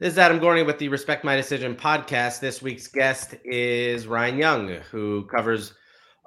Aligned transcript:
This 0.00 0.14
is 0.14 0.18
Adam 0.18 0.40
Gorney 0.40 0.64
with 0.64 0.78
the 0.78 0.88
Respect 0.88 1.24
My 1.24 1.36
Decision 1.36 1.76
podcast. 1.76 2.40
This 2.40 2.62
week's 2.62 2.86
guest 2.86 3.34
is 3.44 4.06
Ryan 4.06 4.38
Young, 4.38 4.68
who 4.90 5.26
covers 5.26 5.74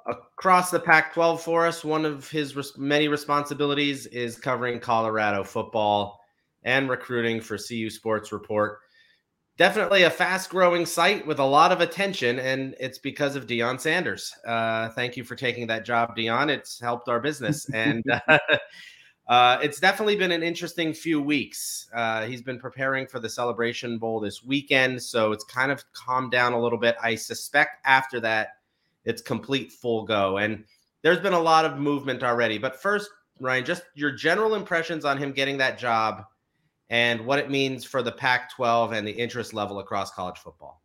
across 0.06 0.70
the 0.70 0.78
Pac 0.78 1.12
12 1.12 1.42
for 1.42 1.66
us. 1.66 1.82
One 1.82 2.04
of 2.04 2.30
his 2.30 2.54
res- 2.54 2.78
many 2.78 3.08
responsibilities 3.08 4.06
is 4.06 4.38
covering 4.38 4.78
Colorado 4.78 5.42
football 5.42 6.20
and 6.62 6.88
recruiting 6.88 7.40
for 7.40 7.58
CU 7.58 7.90
Sports 7.90 8.30
Report. 8.30 8.78
Definitely 9.58 10.04
a 10.04 10.10
fast 10.10 10.50
growing 10.50 10.86
site 10.86 11.26
with 11.26 11.40
a 11.40 11.44
lot 11.44 11.72
of 11.72 11.80
attention, 11.80 12.38
and 12.38 12.76
it's 12.78 12.98
because 12.98 13.34
of 13.34 13.48
Deion 13.48 13.80
Sanders. 13.80 14.32
Uh, 14.46 14.90
thank 14.90 15.16
you 15.16 15.24
for 15.24 15.34
taking 15.34 15.66
that 15.66 15.84
job, 15.84 16.16
Deion. 16.16 16.48
It's 16.48 16.78
helped 16.78 17.08
our 17.08 17.18
business. 17.18 17.68
and 17.70 18.04
uh, 18.28 18.38
uh, 19.26 19.58
it's 19.62 19.80
definitely 19.80 20.16
been 20.16 20.32
an 20.32 20.42
interesting 20.42 20.92
few 20.92 21.20
weeks. 21.20 21.88
Uh, 21.94 22.26
he's 22.26 22.42
been 22.42 22.58
preparing 22.58 23.06
for 23.06 23.20
the 23.20 23.28
Celebration 23.28 23.98
Bowl 23.98 24.20
this 24.20 24.44
weekend, 24.44 25.02
so 25.02 25.32
it's 25.32 25.44
kind 25.44 25.72
of 25.72 25.82
calmed 25.92 26.30
down 26.30 26.52
a 26.52 26.60
little 26.60 26.78
bit. 26.78 26.96
I 27.02 27.14
suspect 27.14 27.78
after 27.86 28.20
that, 28.20 28.58
it's 29.04 29.22
complete 29.22 29.72
full 29.72 30.04
go. 30.04 30.38
And 30.38 30.64
there's 31.02 31.20
been 31.20 31.32
a 31.32 31.40
lot 31.40 31.64
of 31.64 31.78
movement 31.78 32.22
already. 32.22 32.58
But 32.58 32.80
first, 32.80 33.08
Ryan, 33.40 33.64
just 33.64 33.82
your 33.94 34.10
general 34.10 34.54
impressions 34.54 35.06
on 35.06 35.16
him 35.16 35.32
getting 35.32 35.56
that 35.58 35.78
job 35.78 36.24
and 36.90 37.24
what 37.24 37.38
it 37.38 37.50
means 37.50 37.84
for 37.84 38.02
the 38.02 38.12
Pac 38.12 38.54
12 38.54 38.92
and 38.92 39.06
the 39.06 39.12
interest 39.12 39.54
level 39.54 39.78
across 39.78 40.12
college 40.12 40.38
football. 40.38 40.82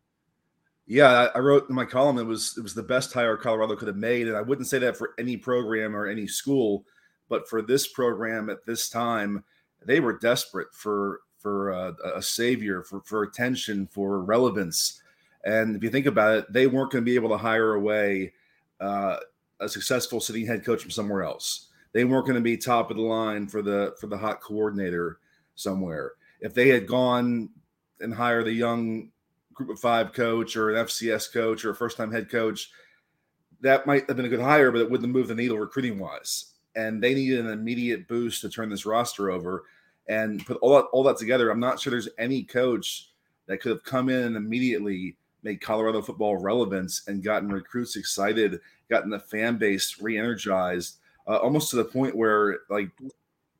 Yeah, 0.87 1.27
I 1.35 1.39
wrote 1.39 1.69
in 1.69 1.75
my 1.75 1.85
column 1.85 2.17
it 2.17 2.23
was 2.23 2.55
it 2.57 2.61
was 2.61 2.73
the 2.73 2.81
best 2.81 3.13
hire 3.13 3.37
Colorado 3.37 3.75
could 3.75 3.89
have 3.89 3.97
made, 3.97 4.27
and 4.27 4.35
I 4.35 4.41
wouldn't 4.41 4.67
say 4.67 4.79
that 4.79 4.97
for 4.97 5.11
any 5.19 5.37
program 5.37 5.95
or 5.95 6.07
any 6.07 6.25
school 6.25 6.83
but 7.29 7.47
for 7.47 7.61
this 7.61 7.87
program 7.87 8.49
at 8.49 8.65
this 8.65 8.89
time, 8.89 9.43
they 9.85 9.99
were 9.99 10.17
desperate 10.17 10.73
for 10.73 11.21
for 11.37 11.71
uh, 11.71 11.93
a 12.15 12.21
savior, 12.21 12.83
for 12.83 13.01
for 13.01 13.23
attention, 13.23 13.87
for 13.87 14.21
relevance. 14.21 15.01
And 15.45 15.75
if 15.75 15.83
you 15.83 15.89
think 15.89 16.05
about 16.05 16.37
it, 16.37 16.53
they 16.53 16.67
weren't 16.67 16.91
going 16.91 17.03
to 17.03 17.09
be 17.09 17.15
able 17.15 17.29
to 17.29 17.37
hire 17.37 17.75
away 17.75 18.33
uh, 18.81 19.17
a 19.61 19.69
successful 19.69 20.19
sitting 20.19 20.45
head 20.45 20.65
coach 20.65 20.81
from 20.81 20.91
somewhere 20.91 21.23
else. 21.23 21.67
They 21.93 22.03
weren't 22.03 22.25
going 22.25 22.35
to 22.35 22.41
be 22.41 22.57
top 22.57 22.91
of 22.91 22.97
the 22.97 23.03
line 23.03 23.47
for 23.47 23.61
the 23.61 23.95
for 23.99 24.07
the 24.07 24.17
hot 24.17 24.41
coordinator 24.41 25.19
somewhere. 25.55 26.13
If 26.41 26.53
they 26.53 26.69
had 26.69 26.87
gone 26.87 27.49
and 28.01 28.13
hired 28.13 28.47
a 28.47 28.53
young 28.53 29.11
group 29.53 29.69
of 29.69 29.79
five 29.79 30.13
coach 30.13 30.55
or 30.55 30.75
an 30.75 30.85
FCS 30.85 31.31
coach 31.33 31.63
or 31.63 31.71
a 31.71 31.75
first 31.75 31.97
time 31.97 32.11
head 32.11 32.29
coach, 32.29 32.69
that 33.61 33.87
might 33.87 34.07
have 34.07 34.17
been 34.17 34.25
a 34.25 34.29
good 34.29 34.39
hire, 34.39 34.71
but 34.71 34.81
it 34.81 34.91
wouldn't 34.91 35.11
moved 35.11 35.29
the 35.29 35.35
needle 35.35 35.57
recruiting 35.57 35.99
wise 35.99 36.53
and 36.79 37.03
they 37.03 37.13
needed 37.13 37.39
an 37.39 37.51
immediate 37.51 38.07
boost 38.07 38.41
to 38.41 38.49
turn 38.49 38.69
this 38.69 38.85
roster 38.85 39.31
over. 39.31 39.63
And 40.07 40.43
put 40.45 40.57
all 40.61 40.73
that 40.75 40.85
all 40.91 41.03
that 41.03 41.17
together, 41.17 41.51
I'm 41.51 41.59
not 41.59 41.79
sure 41.79 41.91
there's 41.91 42.09
any 42.17 42.41
coach 42.43 43.09
that 43.45 43.61
could 43.61 43.71
have 43.71 43.83
come 43.83 44.09
in 44.09 44.23
and 44.23 44.35
immediately 44.35 45.15
made 45.43 45.61
Colorado 45.61 46.01
football 46.01 46.37
relevance 46.37 47.03
and 47.07 47.23
gotten 47.23 47.49
recruits 47.49 47.95
excited, 47.95 48.59
gotten 48.89 49.11
the 49.11 49.19
fan 49.19 49.57
base 49.57 50.01
re-energized, 50.01 50.97
uh, 51.27 51.37
almost 51.37 51.69
to 51.69 51.75
the 51.75 51.85
point 51.85 52.15
where 52.15 52.59
like 52.69 52.89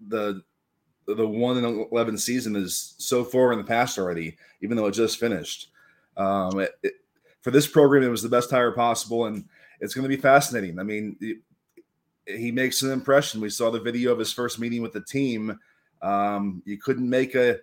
the 0.08 0.42
the 1.06 1.28
one 1.28 1.58
and 1.58 1.86
eleven 1.92 2.18
season 2.18 2.56
is 2.56 2.96
so 2.98 3.24
far 3.24 3.52
in 3.52 3.60
the 3.60 3.64
past 3.64 4.00
already, 4.00 4.36
even 4.62 4.76
though 4.76 4.88
it 4.88 4.94
just 4.94 5.20
finished. 5.20 5.70
Um, 6.18 6.60
it, 6.60 6.72
it, 6.82 6.94
for 7.42 7.52
this 7.52 7.68
program, 7.68 8.04
it 8.04 8.10
was 8.10 8.24
the 8.24 8.30
best 8.38 8.50
hire 8.50 8.72
possible, 8.72 9.26
and 9.26 9.46
it's 9.80 9.94
going 9.94 10.10
to 10.10 10.16
be 10.16 10.22
fascinating. 10.22 10.80
I 10.80 10.84
mean, 10.84 11.16
he 12.38 12.52
makes 12.52 12.82
an 12.82 12.92
impression. 12.92 13.42
We 13.42 13.50
saw 13.50 13.70
the 13.70 13.80
video 13.80 14.12
of 14.12 14.20
his 14.20 14.32
first 14.32 14.60
meeting 14.60 14.82
with 14.82 14.94
the 14.94 15.02
team. 15.02 15.58
Um, 16.02 16.62
you 16.66 16.78
couldn't 16.78 17.10
make 17.10 17.36
a 17.36 17.60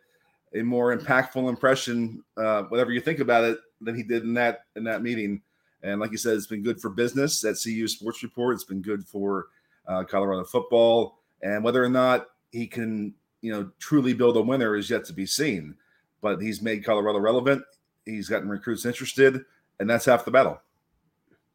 a 0.55 0.62
more 0.62 0.97
impactful 0.97 1.48
impression, 1.48 2.22
uh, 2.36 2.62
whatever 2.64 2.92
you 2.92 3.00
think 3.00 3.19
about 3.19 3.44
it, 3.44 3.59
than 3.81 3.94
he 3.94 4.03
did 4.03 4.22
in 4.22 4.34
that 4.34 4.61
in 4.75 4.84
that 4.84 5.03
meeting. 5.03 5.42
And 5.83 6.00
like 6.00 6.11
you 6.11 6.17
said, 6.17 6.34
it's 6.34 6.47
been 6.47 6.62
good 6.62 6.81
for 6.81 6.91
business 6.91 7.44
at 7.44 7.56
CU 7.62 7.87
Sports 7.87 8.22
Report. 8.22 8.55
It's 8.55 8.64
been 8.64 8.83
good 8.83 9.06
for 9.06 9.47
uh, 9.87 10.05
Colorado 10.05 10.44
football, 10.44 11.19
and 11.43 11.62
whether 11.62 11.84
or 11.84 11.88
not 11.88 12.26
he 12.50 12.66
can, 12.66 13.15
you 13.43 13.53
know, 13.53 13.71
truly 13.78 14.15
build 14.15 14.37
a 14.37 14.43
winner 14.43 14.75
is 14.76 14.91
yet 14.91 15.05
to 15.06 15.12
be 15.12 15.26
seen. 15.26 15.75
But 16.22 16.41
he's 16.41 16.62
made 16.62 16.84
Colorado 16.84 17.19
relevant. 17.19 17.62
He's 18.05 18.28
gotten 18.28 18.49
recruits 18.49 18.87
interested, 18.87 19.44
and 19.78 19.88
that's 19.88 20.06
half 20.06 20.25
the 20.25 20.31
battle. 20.31 20.60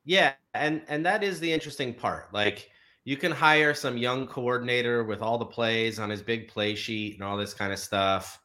Yeah, 0.06 0.34
and 0.54 0.82
and 0.88 1.06
that 1.06 1.24
is 1.24 1.40
the 1.40 1.52
interesting 1.52 1.94
part. 1.94 2.34
Like 2.34 2.70
you 3.04 3.18
can 3.18 3.32
hire 3.32 3.74
some 3.74 3.98
young 3.98 4.28
coordinator 4.28 5.04
with 5.04 5.22
all 5.22 5.38
the 5.38 5.46
plays 5.46 6.00
on 6.00 6.10
his 6.10 6.22
big 6.22 6.48
play 6.48 6.76
sheet 6.76 7.16
and 7.16 7.24
all 7.24 7.38
this 7.38 7.54
kind 7.54 7.74
of 7.74 7.80
stuff. 7.80 8.40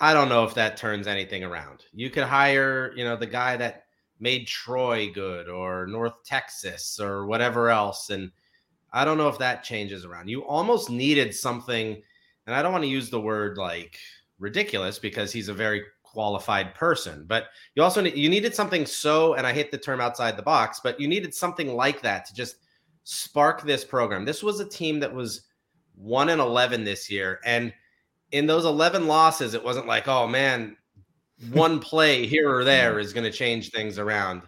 I 0.00 0.12
don't 0.12 0.28
know 0.28 0.44
if 0.44 0.54
that 0.54 0.76
turns 0.76 1.06
anything 1.06 1.44
around. 1.44 1.84
You 1.92 2.10
could 2.10 2.24
hire, 2.24 2.92
you 2.96 3.04
know, 3.04 3.16
the 3.16 3.26
guy 3.26 3.56
that 3.56 3.84
made 4.20 4.46
Troy 4.46 5.10
good 5.12 5.48
or 5.48 5.86
North 5.86 6.24
Texas 6.24 6.98
or 7.00 7.26
whatever 7.26 7.70
else. 7.70 8.10
And 8.10 8.30
I 8.92 9.04
don't 9.04 9.18
know 9.18 9.28
if 9.28 9.38
that 9.38 9.64
changes 9.64 10.04
around. 10.04 10.28
You 10.28 10.44
almost 10.44 10.90
needed 10.90 11.34
something, 11.34 12.02
and 12.46 12.56
I 12.56 12.62
don't 12.62 12.72
want 12.72 12.84
to 12.84 12.90
use 12.90 13.10
the 13.10 13.20
word 13.20 13.58
like 13.58 13.98
ridiculous 14.38 14.98
because 14.98 15.32
he's 15.32 15.48
a 15.48 15.54
very 15.54 15.82
qualified 16.02 16.74
person, 16.74 17.24
but 17.28 17.48
you 17.74 17.82
also 17.82 18.02
you 18.02 18.28
needed 18.28 18.54
something 18.54 18.86
so, 18.86 19.34
and 19.34 19.46
I 19.46 19.52
hate 19.52 19.70
the 19.70 19.78
term 19.78 20.00
outside 20.00 20.36
the 20.36 20.42
box, 20.42 20.80
but 20.82 20.98
you 20.98 21.06
needed 21.06 21.34
something 21.34 21.74
like 21.74 22.00
that 22.02 22.24
to 22.26 22.34
just 22.34 22.56
spark 23.10 23.62
this 23.62 23.84
program. 23.86 24.26
This 24.26 24.42
was 24.42 24.60
a 24.60 24.68
team 24.68 25.00
that 25.00 25.14
was 25.14 25.46
1 25.94 26.28
and 26.28 26.42
11 26.42 26.84
this 26.84 27.10
year 27.10 27.40
and 27.42 27.72
in 28.32 28.46
those 28.46 28.66
11 28.66 29.06
losses 29.06 29.54
it 29.54 29.64
wasn't 29.64 29.86
like, 29.86 30.06
"Oh 30.06 30.26
man, 30.26 30.76
one 31.50 31.80
play 31.80 32.26
here 32.26 32.54
or 32.54 32.64
there 32.64 32.98
is 32.98 33.14
going 33.14 33.24
to 33.24 33.36
change 33.36 33.70
things 33.70 33.98
around." 33.98 34.42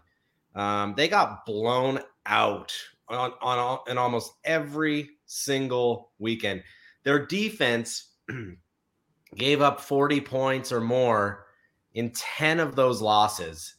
Um, 0.54 0.93
they 0.94 1.09
got 1.09 1.47
blown 1.47 2.00
out 2.26 2.75
on, 3.09 3.32
on 3.41 3.78
in 3.88 3.97
almost 3.97 4.32
every 4.44 5.09
single 5.25 6.12
weekend. 6.19 6.62
Their 7.04 7.25
defense 7.25 8.10
gave 9.37 9.62
up 9.62 9.81
40 9.81 10.20
points 10.20 10.70
or 10.70 10.82
more 10.82 11.47
in 11.94 12.10
10 12.10 12.60
of 12.60 12.76
those 12.76 13.00
losses. 13.00 13.76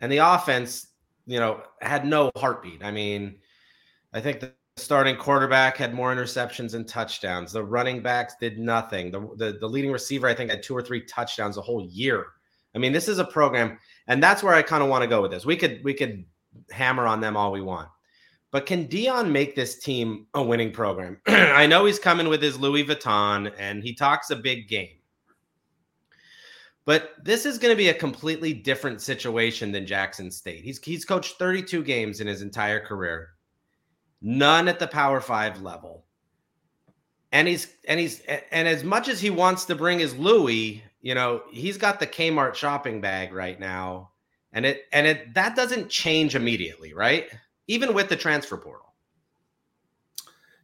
And 0.00 0.12
the 0.12 0.18
offense, 0.18 0.88
you 1.24 1.40
know, 1.40 1.62
had 1.80 2.04
no 2.04 2.30
heartbeat. 2.36 2.84
I 2.84 2.90
mean, 2.90 3.38
I 4.12 4.20
think 4.20 4.40
the 4.40 4.54
starting 4.76 5.16
quarterback 5.16 5.76
had 5.76 5.94
more 5.94 6.14
interceptions 6.14 6.74
and 6.74 6.88
touchdowns. 6.88 7.52
The 7.52 7.62
running 7.62 8.02
backs 8.02 8.34
did 8.40 8.58
nothing. 8.58 9.10
The, 9.10 9.20
the, 9.36 9.58
the 9.60 9.68
leading 9.68 9.92
receiver, 9.92 10.26
I 10.28 10.34
think, 10.34 10.50
had 10.50 10.62
two 10.62 10.76
or 10.76 10.82
three 10.82 11.04
touchdowns 11.04 11.56
a 11.56 11.62
whole 11.62 11.86
year. 11.90 12.26
I 12.74 12.78
mean, 12.78 12.92
this 12.92 13.08
is 13.08 13.18
a 13.18 13.24
program, 13.24 13.78
and 14.06 14.22
that's 14.22 14.42
where 14.42 14.54
I 14.54 14.62
kind 14.62 14.82
of 14.82 14.88
want 14.88 15.02
to 15.02 15.08
go 15.08 15.22
with 15.22 15.30
this. 15.30 15.44
We 15.44 15.56
could 15.56 15.80
we 15.84 15.94
could 15.94 16.24
hammer 16.70 17.06
on 17.06 17.20
them 17.20 17.36
all 17.36 17.52
we 17.52 17.62
want. 17.62 17.88
But 18.50 18.66
can 18.66 18.88
Deion 18.88 19.30
make 19.30 19.54
this 19.54 19.78
team 19.78 20.26
a 20.34 20.42
winning 20.42 20.72
program? 20.72 21.20
I 21.26 21.66
know 21.66 21.84
he's 21.84 21.98
coming 21.98 22.28
with 22.28 22.42
his 22.42 22.58
Louis 22.58 22.84
Vuitton 22.84 23.52
and 23.58 23.82
he 23.82 23.94
talks 23.94 24.30
a 24.30 24.36
big 24.36 24.68
game. 24.68 24.88
But 26.86 27.10
this 27.22 27.44
is 27.44 27.58
going 27.58 27.72
to 27.72 27.76
be 27.76 27.90
a 27.90 27.94
completely 27.94 28.54
different 28.54 29.02
situation 29.02 29.70
than 29.70 29.84
Jackson 29.84 30.30
State. 30.30 30.64
He's 30.64 30.82
he's 30.82 31.04
coached 31.04 31.38
32 31.38 31.82
games 31.84 32.20
in 32.20 32.26
his 32.26 32.40
entire 32.40 32.80
career 32.80 33.30
none 34.20 34.68
at 34.68 34.78
the 34.78 34.86
Power 34.86 35.20
Five 35.20 35.62
level. 35.62 36.04
And 37.30 37.46
he's 37.46 37.68
and 37.86 38.00
he's 38.00 38.20
and 38.50 38.66
as 38.66 38.84
much 38.84 39.08
as 39.08 39.20
he 39.20 39.30
wants 39.30 39.66
to 39.66 39.74
bring 39.74 39.98
his 39.98 40.16
Louis, 40.16 40.82
you 41.02 41.14
know, 41.14 41.42
he's 41.50 41.76
got 41.76 42.00
the 42.00 42.06
Kmart 42.06 42.54
shopping 42.54 43.00
bag 43.00 43.32
right 43.32 43.58
now, 43.60 44.10
and 44.52 44.64
it 44.64 44.84
and 44.92 45.06
it 45.06 45.34
that 45.34 45.54
doesn't 45.54 45.90
change 45.90 46.34
immediately, 46.34 46.94
right? 46.94 47.28
Even 47.66 47.92
with 47.92 48.08
the 48.08 48.16
transfer 48.16 48.56
portal. 48.56 48.94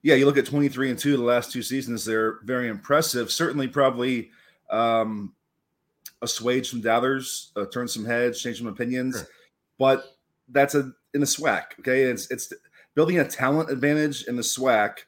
Yeah, 0.03 0.17
you 0.17 0.27
look 0.27 0.37
at 0.37 0.45
23 0.45 0.91
and 0.91 0.99
2 0.99 1.17
the 1.17 1.23
last 1.23 1.51
two 1.51 1.63
seasons, 1.63 2.05
they're 2.05 2.41
very 2.45 2.69
impressive. 2.69 3.31
Certainly 3.31 3.69
probably 3.69 4.31
um 4.71 5.35
assuage 6.23 6.71
some 6.71 6.81
doubters, 6.81 7.53
uh, 7.57 7.67
turn 7.67 7.87
some 7.87 8.05
heads, 8.05 8.41
change 8.41 8.59
some 8.59 8.67
opinions. 8.67 9.17
Sure. 9.17 9.29
But 9.79 10.17
that's 10.49 10.75
a 10.75 10.93
in 11.13 11.23
a 11.23 11.27
SWAC. 11.27 11.79
Okay. 11.81 12.03
It's 12.03 12.31
it's 12.31 12.53
building 12.95 13.19
a 13.19 13.29
talent 13.29 13.71
advantage 13.71 14.25
in 14.25 14.37
the 14.37 14.43
SWAC 14.43 14.99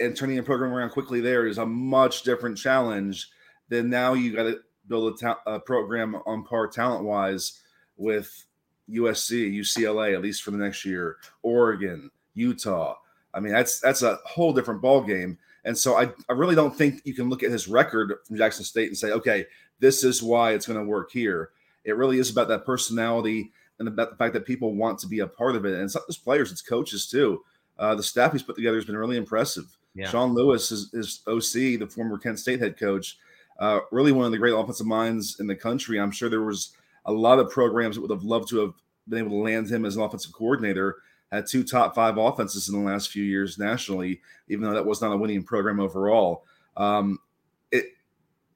and 0.00 0.16
turning 0.16 0.38
a 0.38 0.42
program 0.42 0.72
around 0.72 0.90
quickly 0.90 1.20
there 1.20 1.46
is 1.46 1.58
a 1.58 1.66
much 1.66 2.22
different 2.22 2.58
challenge 2.58 3.28
than 3.68 3.88
now 3.88 4.12
you 4.14 4.34
got 4.34 4.44
to 4.44 4.60
build 4.88 5.14
a, 5.14 5.16
ta- 5.16 5.40
a 5.46 5.58
program 5.58 6.16
on 6.26 6.44
par 6.44 6.66
talent 6.68 7.04
wise 7.04 7.60
with 7.96 8.44
USC, 8.90 9.54
UCLA, 9.54 10.14
at 10.14 10.22
least 10.22 10.42
for 10.42 10.50
the 10.50 10.58
next 10.58 10.84
year, 10.84 11.16
Oregon, 11.42 12.10
Utah. 12.34 12.96
I 13.32 13.40
mean, 13.40 13.52
that's 13.52 13.80
that's 13.80 14.02
a 14.02 14.18
whole 14.24 14.52
different 14.52 14.82
ball 14.82 15.02
game. 15.02 15.38
And 15.64 15.76
so 15.76 15.96
I, 15.96 16.12
I 16.28 16.34
really 16.34 16.54
don't 16.54 16.76
think 16.76 17.00
you 17.04 17.14
can 17.14 17.30
look 17.30 17.42
at 17.42 17.50
his 17.50 17.68
record 17.68 18.14
from 18.26 18.36
Jackson 18.36 18.64
State 18.64 18.88
and 18.88 18.96
say, 18.96 19.12
okay, 19.12 19.46
this 19.80 20.04
is 20.04 20.22
why 20.22 20.52
it's 20.52 20.66
going 20.66 20.78
to 20.78 20.84
work 20.84 21.10
here. 21.10 21.50
It 21.84 21.96
really 21.96 22.18
is 22.18 22.30
about 22.30 22.48
that 22.48 22.66
personality 22.66 23.52
and 23.78 23.88
about 23.88 24.10
the 24.10 24.16
fact 24.16 24.34
that 24.34 24.46
people 24.46 24.74
want 24.74 24.98
to 25.00 25.06
be 25.06 25.20
a 25.20 25.26
part 25.26 25.56
of 25.56 25.64
it. 25.64 25.74
And 25.74 25.82
it's 25.82 25.94
not 25.94 26.06
just 26.06 26.24
players, 26.24 26.52
it's 26.52 26.62
coaches 26.62 27.06
too. 27.08 27.42
Uh, 27.78 27.94
the 27.94 28.02
staff 28.02 28.32
he's 28.32 28.42
put 28.42 28.56
together 28.56 28.76
has 28.76 28.84
been 28.84 28.96
really 28.96 29.16
impressive. 29.16 29.76
Yeah. 29.94 30.08
Sean 30.08 30.34
Lewis 30.34 30.70
is, 30.72 30.92
is 30.92 31.22
OC, 31.26 31.78
the 31.80 31.88
former 31.88 32.18
Kent 32.18 32.38
State 32.38 32.60
head 32.60 32.78
coach. 32.78 33.18
Uh, 33.58 33.80
really, 33.92 34.12
one 34.12 34.26
of 34.26 34.32
the 34.32 34.38
great 34.38 34.54
offensive 34.54 34.86
minds 34.86 35.38
in 35.38 35.46
the 35.46 35.54
country. 35.54 36.00
I'm 36.00 36.10
sure 36.10 36.28
there 36.28 36.42
was 36.42 36.72
a 37.04 37.12
lot 37.12 37.38
of 37.38 37.50
programs 37.50 37.96
that 37.96 38.02
would 38.02 38.10
have 38.10 38.24
loved 38.24 38.48
to 38.48 38.58
have 38.58 38.74
been 39.08 39.20
able 39.20 39.30
to 39.30 39.36
land 39.36 39.68
him 39.68 39.84
as 39.84 39.96
an 39.96 40.02
offensive 40.02 40.32
coordinator. 40.32 40.96
Had 41.30 41.46
two 41.46 41.64
top 41.64 41.94
five 41.94 42.16
offenses 42.16 42.68
in 42.68 42.74
the 42.74 42.90
last 42.90 43.10
few 43.10 43.22
years 43.22 43.58
nationally, 43.58 44.20
even 44.48 44.64
though 44.64 44.74
that 44.74 44.86
was 44.86 45.00
not 45.00 45.12
a 45.12 45.16
winning 45.16 45.42
program 45.42 45.80
overall. 45.80 46.44
Um, 46.76 47.18
it, 47.70 47.86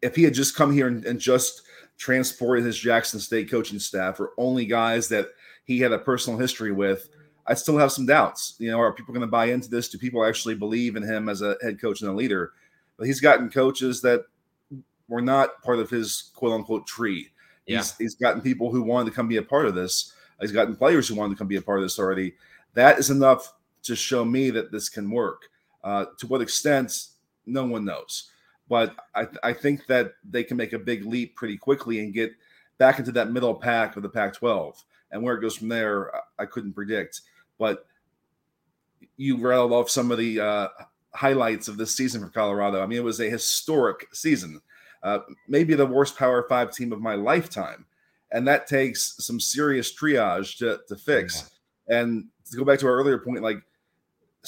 if 0.03 0.15
he 0.15 0.23
had 0.23 0.35
just 0.35 0.55
come 0.57 0.73
here 0.73 0.87
and, 0.87 1.05
and 1.05 1.19
just 1.19 1.63
transported 1.99 2.65
his 2.65 2.79
Jackson 2.79 3.21
State 3.21 3.51
coaching 3.51 3.79
staff, 3.79 4.21
or 4.21 4.33
only 4.39 4.65
guys 4.65 5.09
that 5.09 5.27
he 5.65 5.79
had 5.81 5.93
a 5.93 5.99
personal 5.99 6.39
history 6.39 6.73
with, 6.73 7.11
I 7.47 7.55
still 7.55 7.77
have 7.77 7.93
some 7.93 8.07
doubts. 8.07 8.55
You 8.59 8.71
know, 8.71 8.81
are 8.81 8.93
people 8.93 9.13
going 9.13 9.27
to 9.27 9.31
buy 9.31 9.47
into 9.47 9.69
this? 9.69 9.89
Do 9.89 9.99
people 9.99 10.25
actually 10.25 10.55
believe 10.55 10.97
in 10.97 11.03
him 11.03 11.29
as 11.29 11.43
a 11.43 11.57
head 11.63 11.81
coach 11.81 12.01
and 12.01 12.11
a 12.11 12.15
leader? 12.15 12.53
But 12.97 13.07
he's 13.07 13.21
gotten 13.21 13.51
coaches 13.51 14.01
that 14.03 14.25
were 15.09 15.23
not 15.23 15.63
part 15.63 15.79
of 15.79 15.91
his 15.91 16.31
quote 16.35 16.53
unquote 16.53 16.87
tree. 16.87 17.31
Yeah. 17.67 17.79
He's, 17.79 17.97
he's 17.97 18.15
gotten 18.15 18.41
people 18.41 18.71
who 18.71 18.83
wanted 18.83 19.11
to 19.11 19.17
come 19.17 19.29
be 19.29 19.37
a 19.37 19.43
part 19.43 19.67
of 19.67 19.75
this. 19.75 20.15
He's 20.41 20.53
gotten 20.53 20.77
players 20.77 21.09
who 21.09 21.15
wanted 21.17 21.35
to 21.35 21.39
come 21.39 21.49
be 21.49 21.57
a 21.57 21.63
part 21.63 21.79
of 21.79 21.85
this 21.85 21.99
already. 21.99 22.35
That 22.75 22.99
is 22.99 23.11
enough 23.11 23.55
to 23.83 23.97
show 23.97 24.25
me 24.25 24.51
that 24.51 24.71
this 24.71 24.89
can 24.89 25.11
work. 25.11 25.43
Uh, 25.83 26.07
to 26.19 26.27
what 26.27 26.43
extent, 26.43 27.09
no 27.47 27.65
one 27.65 27.85
knows. 27.85 28.31
But 28.69 28.95
I, 29.15 29.27
I 29.43 29.53
think 29.53 29.87
that 29.87 30.13
they 30.29 30.45
can 30.45 30.57
make 30.57 30.73
a 30.73 30.79
big 30.79 31.05
leap 31.05 31.37
pretty 31.37 31.57
quickly 31.57 32.01
and 32.01 32.13
get 32.13 32.33
back 32.79 32.99
into 32.99 33.13
that 33.13 33.31
middle 33.31 33.55
pack 33.55 33.97
of 33.97 34.03
the 34.03 34.09
Pac 34.09 34.35
12. 34.35 34.85
And 35.11 35.23
where 35.23 35.35
it 35.35 35.41
goes 35.41 35.57
from 35.57 35.69
there, 35.69 36.13
I 36.39 36.45
couldn't 36.45 36.75
predict. 36.75 37.23
But 37.59 37.87
you 39.17 39.37
rattled 39.37 39.73
off 39.73 39.91
some 39.91 40.11
of 40.11 40.19
the 40.19 40.41
uh, 40.41 40.69
highlights 41.13 41.69
of 41.69 41.77
this 41.77 41.95
season 41.95 42.23
for 42.23 42.29
Colorado. 42.29 42.83
I 42.83 42.87
mean, 42.87 42.99
it 42.99 43.05
was 43.05 43.21
a 43.21 43.29
historic 43.29 44.07
season, 44.13 44.61
uh, 45.03 45.21
maybe 45.49 45.75
the 45.75 45.87
worst 45.87 46.17
Power 46.17 46.47
Five 46.49 46.73
team 46.73 46.93
of 46.93 47.01
my 47.01 47.15
lifetime, 47.15 47.87
and 48.33 48.47
that 48.47 48.67
takes 48.67 49.17
some 49.19 49.41
serious 49.41 49.93
triage 49.95 50.59
to, 50.59 50.81
to 50.89 50.97
fix. 50.97 51.51
Yeah. 51.89 52.01
And 52.01 52.27
to 52.51 52.57
go 52.57 52.65
back 52.65 52.79
to 52.81 52.87
our 52.87 52.95
earlier 52.95 53.19
point, 53.19 53.43
like 53.43 53.59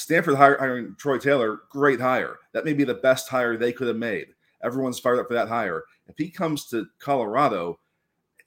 Stanford 0.00 0.36
hiring 0.36 0.94
Troy 0.96 1.18
Taylor, 1.18 1.60
great 1.68 2.00
hire. 2.00 2.38
That 2.52 2.64
may 2.64 2.72
be 2.72 2.84
the 2.84 2.94
best 2.94 3.28
hire 3.28 3.56
they 3.56 3.72
could 3.72 3.88
have 3.88 3.96
made. 3.96 4.28
Everyone's 4.62 4.98
fired 4.98 5.18
up 5.18 5.28
for 5.28 5.34
that 5.34 5.48
hire. 5.48 5.84
If 6.08 6.16
he 6.18 6.30
comes 6.30 6.66
to 6.68 6.86
Colorado, 6.98 7.78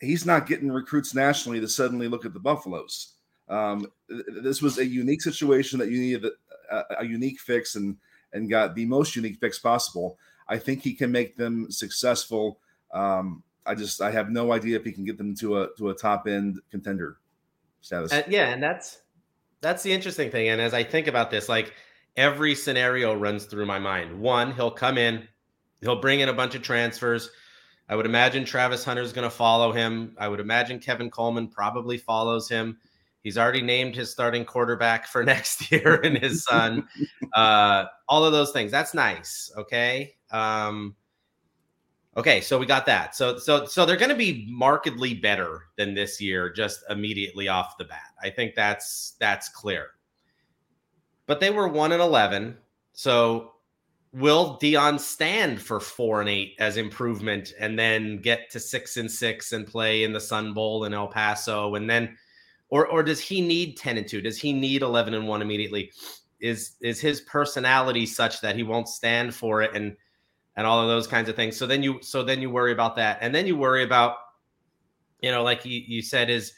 he's 0.02 0.26
not 0.26 0.48
getting 0.48 0.72
recruits 0.72 1.14
nationally 1.14 1.60
to 1.60 1.68
suddenly 1.68 2.08
look 2.08 2.26
at 2.26 2.34
the 2.34 2.40
Buffaloes. 2.40 3.14
Um, 3.50 3.88
this 4.42 4.62
was 4.62 4.78
a 4.78 4.86
unique 4.86 5.22
situation 5.22 5.80
that 5.80 5.92
you 5.92 6.00
needed 6.00 6.26
a, 6.72 6.84
a, 7.00 7.06
unique 7.06 7.40
fix 7.40 7.76
and 7.76 7.98
and 8.32 8.50
got 8.50 8.74
the 8.74 8.86
most 8.86 9.16
unique 9.16 9.38
fix 9.40 9.60
possible. 9.60 10.18
I 10.48 10.58
think 10.58 10.82
he 10.82 10.94
can 10.94 11.12
make 11.12 11.36
them 11.36 11.70
successful. 11.70 12.60
Um, 12.94 13.44
I 13.66 13.76
just 13.76 14.02
I 14.02 14.12
have 14.12 14.30
no 14.30 14.54
idea 14.54 14.78
if 14.78 14.86
he 14.86 14.92
can 14.92 15.04
get 15.04 15.18
them 15.18 15.36
to 15.36 15.62
a 15.62 15.68
to 15.78 15.90
a 15.90 15.94
top 15.94 16.26
end 16.28 16.60
contender 16.72 17.18
status. 17.82 18.12
Uh, 18.12 18.24
yeah, 18.28 18.50
and 18.50 18.64
that's 18.64 19.03
that's 19.64 19.82
the 19.82 19.92
interesting 19.92 20.30
thing. 20.30 20.50
And 20.50 20.62
as 20.62 20.74
I 20.74 20.84
think 20.84 21.08
about 21.08 21.32
this, 21.32 21.50
like 21.50 21.74
every 22.18 22.54
scenario 22.54 23.16
runs 23.16 23.46
through 23.46 23.66
my 23.66 23.80
mind. 23.80 24.20
One, 24.20 24.54
he'll 24.54 24.70
come 24.70 24.98
in, 24.98 25.28
he'll 25.82 26.02
bring 26.02 26.20
in 26.20 26.30
a 26.30 26.34
bunch 26.34 26.54
of 26.54 26.62
transfers. 26.62 27.32
I 27.90 27.96
would 27.96 28.06
imagine 28.06 28.46
Travis 28.46 28.84
Hunter 28.84 29.02
is 29.02 29.14
going 29.14 29.30
to 29.30 29.36
follow 29.36 29.72
him. 29.72 30.16
I 30.20 30.28
would 30.28 30.40
imagine 30.40 30.80
Kevin 30.80 31.10
Coleman 31.10 31.48
probably 31.48 31.98
follows 31.98 32.48
him. 32.48 32.78
He's 33.24 33.38
already 33.38 33.62
named 33.62 33.96
his 33.96 34.12
starting 34.12 34.44
quarterback 34.46 35.08
for 35.08 35.24
next 35.26 35.72
year 35.72 36.02
and 36.04 36.18
his 36.18 36.44
son. 36.44 36.88
uh, 37.34 37.86
all 38.10 38.26
of 38.26 38.34
those 38.34 38.52
things. 38.52 38.72
That's 38.72 38.94
nice. 38.94 39.52
Okay. 39.58 40.16
Um, 40.32 40.96
okay, 42.18 42.42
so 42.42 42.58
we 42.58 42.66
got 42.66 42.86
that. 42.86 43.16
So 43.16 43.38
so 43.38 43.66
so 43.66 43.86
they're 43.86 43.98
going 43.98 44.10
to 44.10 44.16
be 44.16 44.48
markedly 44.50 45.14
better 45.14 45.64
than 45.78 45.94
this 45.94 46.22
year 46.22 46.52
just 46.52 46.84
immediately 46.90 47.48
off 47.48 47.78
the 47.78 47.86
bat. 47.86 48.14
I 48.22 48.30
think 48.30 48.56
that's 48.56 49.14
that's 49.20 49.50
clear. 49.50 49.92
But 51.26 51.40
they 51.40 51.50
were 51.50 51.68
1 51.68 51.94
and 51.94 52.02
11. 52.02 52.58
So 52.92 53.54
will 54.14 54.60
Deion 54.62 55.00
stand 55.00 55.62
for 55.62 55.80
4 55.80 56.22
and 56.22 56.30
8 56.30 56.56
as 56.60 56.78
improvement 56.78 57.54
and 57.60 57.78
then 57.78 58.18
get 58.18 58.50
to 58.52 58.60
6 58.60 58.98
and 58.98 59.12
6 59.12 59.52
and 59.52 59.66
play 59.66 60.04
in 60.04 60.14
the 60.14 60.20
Sun 60.20 60.54
Bowl 60.54 60.86
in 60.86 60.94
El 60.94 61.08
Paso 61.08 61.76
and 61.76 61.90
then 61.90 62.16
or 62.70 62.86
or 62.88 63.02
does 63.02 63.20
he 63.20 63.42
need 63.42 63.76
10 63.78 63.98
and 63.98 64.08
2 64.08 64.22
does 64.22 64.38
he 64.38 64.54
need 64.54 64.84
11 64.84 65.16
and 65.16 65.28
1 65.28 65.42
immediately 65.42 65.92
is 66.40 66.76
is 66.82 67.00
his 67.00 67.22
personality 67.22 68.06
such 68.06 68.40
that 68.42 68.56
he 68.56 68.62
won't 68.62 68.88
stand 68.88 69.34
for 69.34 69.64
it 69.64 69.72
and 69.74 69.96
and 70.56 70.68
all 70.68 70.82
of 70.82 70.88
those 70.88 71.08
kinds 71.08 71.30
of 71.30 71.36
things. 71.36 71.58
So 71.58 71.66
then 71.66 71.84
you 71.84 72.00
so 72.02 72.24
then 72.24 72.42
you 72.42 72.50
worry 72.50 72.72
about 72.72 72.96
that. 72.98 73.18
And 73.22 73.34
then 73.34 73.48
you 73.48 73.56
worry 73.56 73.84
about 73.84 74.18
you 75.22 75.32
know 75.32 75.44
like 75.44 75.66
you, 75.66 75.82
you 75.86 76.02
said 76.02 76.30
is 76.30 76.54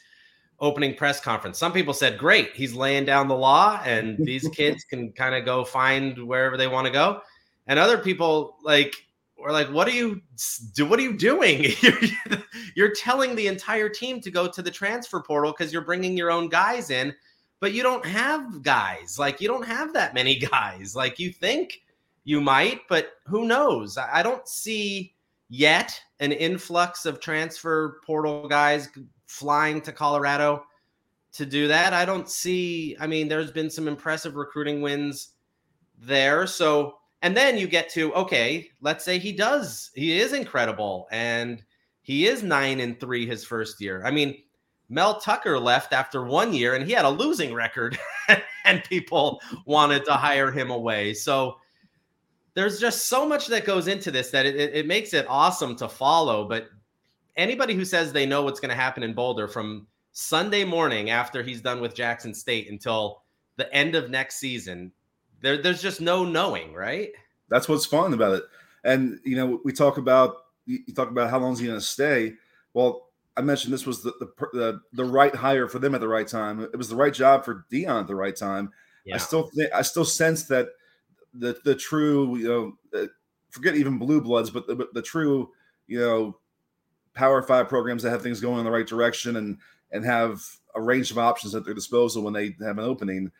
opening 0.60 0.94
press 0.94 1.20
conference. 1.20 1.58
Some 1.58 1.72
people 1.72 1.94
said 1.94 2.18
great 2.18 2.54
he's 2.54 2.74
laying 2.74 3.04
down 3.04 3.28
the 3.28 3.36
law 3.36 3.80
and 3.84 4.16
these 4.24 4.48
kids 4.52 4.84
can 4.84 5.12
kind 5.12 5.34
of 5.34 5.44
go 5.44 5.64
find 5.64 6.18
wherever 6.26 6.56
they 6.56 6.68
want 6.68 6.86
to 6.86 6.92
go. 6.92 7.20
And 7.66 7.78
other 7.78 7.98
people 7.98 8.56
like 8.62 8.94
or 9.36 9.52
like 9.52 9.68
what 9.68 9.86
are 9.86 9.92
you 9.92 10.22
do 10.74 10.86
what 10.86 10.98
are 10.98 11.02
you 11.02 11.16
doing? 11.16 11.72
You're, 11.80 11.98
you're 12.74 12.94
telling 12.94 13.34
the 13.34 13.46
entire 13.46 13.88
team 13.88 14.20
to 14.20 14.30
go 14.30 14.48
to 14.48 14.62
the 14.62 14.70
transfer 14.70 15.20
portal 15.20 15.52
because 15.52 15.72
you're 15.72 15.84
bringing 15.84 16.16
your 16.16 16.30
own 16.30 16.48
guys 16.48 16.90
in 16.90 17.14
but 17.60 17.72
you 17.72 17.82
don't 17.82 18.04
have 18.04 18.62
guys. 18.62 19.18
Like 19.18 19.40
you 19.40 19.48
don't 19.48 19.66
have 19.66 19.92
that 19.94 20.14
many 20.14 20.38
guys. 20.52 20.94
Like 20.94 21.18
you 21.18 21.32
think 21.32 21.82
you 22.26 22.40
might 22.40 22.80
but 22.88 23.12
who 23.24 23.46
knows 23.46 23.96
i 23.96 24.22
don't 24.22 24.46
see 24.46 25.14
yet 25.48 25.98
an 26.20 26.32
influx 26.32 27.06
of 27.06 27.20
transfer 27.20 27.98
portal 28.04 28.46
guys 28.46 28.90
flying 29.26 29.80
to 29.80 29.92
colorado 29.92 30.62
to 31.32 31.46
do 31.46 31.66
that 31.66 31.94
i 31.94 32.04
don't 32.04 32.28
see 32.28 32.94
i 33.00 33.06
mean 33.06 33.28
there's 33.28 33.50
been 33.50 33.70
some 33.70 33.88
impressive 33.88 34.36
recruiting 34.36 34.82
wins 34.82 35.30
there 35.98 36.46
so 36.46 36.98
and 37.22 37.36
then 37.36 37.58
you 37.58 37.66
get 37.66 37.88
to 37.90 38.14
okay, 38.14 38.70
let's 38.80 39.04
say 39.04 39.18
he 39.18 39.32
does, 39.32 39.90
he 39.94 40.20
is 40.20 40.32
incredible, 40.32 41.08
and 41.10 41.62
he 42.02 42.26
is 42.26 42.42
nine 42.42 42.80
and 42.80 43.00
three 43.00 43.26
his 43.26 43.44
first 43.44 43.80
year. 43.80 44.02
I 44.04 44.10
mean, 44.10 44.36
Mel 44.88 45.18
Tucker 45.18 45.58
left 45.58 45.92
after 45.92 46.24
one 46.24 46.52
year, 46.52 46.74
and 46.74 46.86
he 46.86 46.92
had 46.92 47.04
a 47.04 47.10
losing 47.10 47.54
record, 47.54 47.98
and 48.64 48.84
people 48.84 49.40
wanted 49.64 50.04
to 50.04 50.12
hire 50.12 50.52
him 50.52 50.70
away. 50.70 51.14
So 51.14 51.56
there's 52.56 52.80
just 52.80 53.06
so 53.06 53.28
much 53.28 53.46
that 53.46 53.64
goes 53.64 53.86
into 53.86 54.10
this 54.10 54.30
that 54.30 54.46
it, 54.46 54.56
it 54.56 54.86
makes 54.86 55.14
it 55.14 55.26
awesome 55.28 55.76
to 55.76 55.88
follow. 55.88 56.48
But 56.48 56.70
anybody 57.36 57.74
who 57.74 57.84
says 57.84 58.12
they 58.12 58.26
know 58.26 58.42
what's 58.42 58.58
going 58.58 58.70
to 58.70 58.74
happen 58.74 59.04
in 59.04 59.14
Boulder 59.14 59.46
from 59.46 59.86
Sunday 60.12 60.64
morning 60.64 61.10
after 61.10 61.42
he's 61.42 61.60
done 61.60 61.80
with 61.80 61.94
Jackson 61.94 62.34
State 62.34 62.68
until 62.70 63.22
the 63.56 63.72
end 63.72 63.94
of 63.94 64.10
next 64.10 64.36
season 64.36 64.90
there, 65.40 65.60
there's 65.60 65.82
just 65.82 66.00
no 66.00 66.24
knowing, 66.24 66.72
right? 66.72 67.10
That's 67.48 67.68
what's 67.68 67.86
fun 67.86 68.12
about 68.12 68.34
it. 68.34 68.44
And 68.84 69.20
you 69.24 69.36
know, 69.36 69.60
we 69.64 69.72
talk 69.72 69.98
about 69.98 70.36
you 70.64 70.80
talk 70.94 71.10
about 71.10 71.30
how 71.30 71.38
long 71.38 71.52
is 71.52 71.58
he 71.58 71.66
going 71.66 71.78
to 71.78 71.84
stay. 71.84 72.34
Well, 72.74 73.10
I 73.36 73.42
mentioned 73.42 73.72
this 73.72 73.86
was 73.86 74.02
the, 74.02 74.12
the, 74.18 74.48
the 74.52 74.80
the 74.92 75.04
right 75.04 75.34
hire 75.34 75.68
for 75.68 75.78
them 75.78 75.94
at 75.94 76.00
the 76.00 76.08
right 76.08 76.26
time. 76.26 76.60
It 76.62 76.76
was 76.76 76.88
the 76.88 76.96
right 76.96 77.12
job 77.12 77.44
for 77.44 77.66
Deion 77.70 78.00
at 78.00 78.06
the 78.06 78.14
right 78.14 78.34
time. 78.34 78.72
Yeah. 79.04 79.16
I 79.16 79.18
still 79.18 79.50
think 79.54 79.72
I 79.72 79.82
still 79.82 80.04
sense 80.04 80.44
that 80.44 80.68
the 81.38 81.58
the 81.64 81.74
true 81.74 82.36
you 82.36 82.48
know 82.48 83.00
uh, 83.00 83.06
forget 83.50 83.76
even 83.76 83.98
blue 83.98 84.20
bloods, 84.20 84.50
but 84.50 84.66
the, 84.66 84.88
the 84.92 85.02
true 85.02 85.50
you 85.86 85.98
know 85.98 86.36
power 87.14 87.42
five 87.42 87.68
programs 87.68 88.02
that 88.02 88.10
have 88.10 88.22
things 88.22 88.40
going 88.40 88.58
in 88.58 88.64
the 88.64 88.70
right 88.70 88.86
direction 88.86 89.36
and 89.36 89.58
and 89.92 90.04
have 90.04 90.42
a 90.74 90.80
range 90.80 91.10
of 91.10 91.18
options 91.18 91.54
at 91.54 91.64
their 91.64 91.74
disposal 91.74 92.22
when 92.22 92.34
they 92.34 92.54
have 92.60 92.78
an 92.78 92.84
opening 92.84 93.30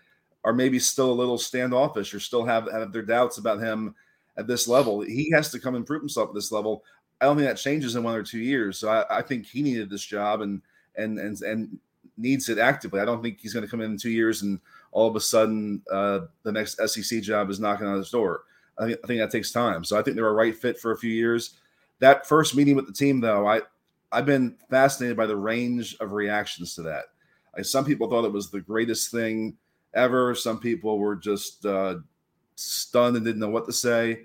are 0.44 0.52
maybe 0.52 0.78
still 0.78 1.10
a 1.10 1.12
little 1.12 1.38
standoffish 1.38 2.14
or 2.14 2.20
still 2.20 2.44
have, 2.44 2.70
have 2.70 2.92
their 2.92 3.02
doubts 3.02 3.36
about 3.36 3.58
him 3.58 3.94
at 4.36 4.46
this 4.46 4.68
level. 4.68 5.00
He 5.00 5.28
has 5.32 5.50
to 5.50 5.58
come 5.58 5.74
and 5.74 5.84
prove 5.84 6.02
himself 6.02 6.28
at 6.28 6.34
this 6.36 6.52
level. 6.52 6.84
I 7.20 7.24
don't 7.24 7.36
think 7.36 7.48
that 7.48 7.56
changes 7.56 7.96
in 7.96 8.04
one 8.04 8.14
or 8.14 8.22
two 8.22 8.38
years. 8.38 8.78
So 8.78 8.88
I, 8.88 9.18
I 9.18 9.22
think 9.22 9.44
he 9.44 9.60
needed 9.60 9.90
this 9.90 10.04
job 10.04 10.42
and 10.42 10.62
and 10.96 11.18
and 11.18 11.40
and 11.42 11.78
needs 12.16 12.48
it 12.48 12.58
actively. 12.58 13.00
I 13.00 13.04
don't 13.04 13.22
think 13.22 13.40
he's 13.40 13.52
going 13.52 13.64
to 13.64 13.70
come 13.70 13.80
in 13.80 13.92
in 13.92 13.98
two 13.98 14.10
years 14.10 14.42
and 14.42 14.60
all 14.96 15.06
of 15.06 15.14
a 15.14 15.20
sudden 15.20 15.82
uh, 15.92 16.20
the 16.42 16.50
next 16.50 16.80
SEC 16.88 17.20
job 17.20 17.50
is 17.50 17.60
knocking 17.60 17.86
on 17.86 17.98
his 17.98 18.10
door. 18.10 18.44
I 18.78 18.86
think, 18.86 18.98
I 19.04 19.06
think 19.06 19.20
that 19.20 19.30
takes 19.30 19.52
time. 19.52 19.84
So 19.84 19.98
I 19.98 20.02
think 20.02 20.16
they're 20.16 20.26
a 20.26 20.32
right 20.32 20.56
fit 20.56 20.80
for 20.80 20.92
a 20.92 20.96
few 20.96 21.10
years. 21.10 21.58
That 21.98 22.26
first 22.26 22.56
meeting 22.56 22.76
with 22.76 22.86
the 22.86 22.94
team, 22.94 23.20
though, 23.20 23.46
I 23.46 23.60
I've 24.10 24.24
been 24.24 24.56
fascinated 24.70 25.14
by 25.14 25.26
the 25.26 25.36
range 25.36 25.98
of 26.00 26.12
reactions 26.12 26.74
to 26.76 26.82
that. 26.84 27.04
Like 27.54 27.66
some 27.66 27.84
people 27.84 28.08
thought 28.08 28.24
it 28.24 28.32
was 28.32 28.50
the 28.50 28.62
greatest 28.62 29.10
thing 29.10 29.58
ever. 29.92 30.34
Some 30.34 30.60
people 30.60 30.98
were 30.98 31.14
just 31.14 31.66
uh, 31.66 31.96
stunned 32.54 33.16
and 33.16 33.24
didn't 33.24 33.40
know 33.40 33.50
what 33.50 33.66
to 33.66 33.74
say. 33.74 34.22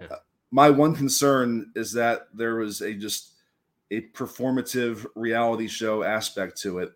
Yeah. 0.00 0.06
Uh, 0.08 0.16
my 0.52 0.70
one 0.70 0.94
concern 0.94 1.72
is 1.74 1.92
that 1.94 2.28
there 2.32 2.54
was 2.54 2.80
a 2.80 2.94
just 2.94 3.32
a 3.90 4.02
performative 4.02 5.04
reality 5.16 5.66
show 5.66 6.04
aspect 6.04 6.62
to 6.62 6.78
it, 6.78 6.92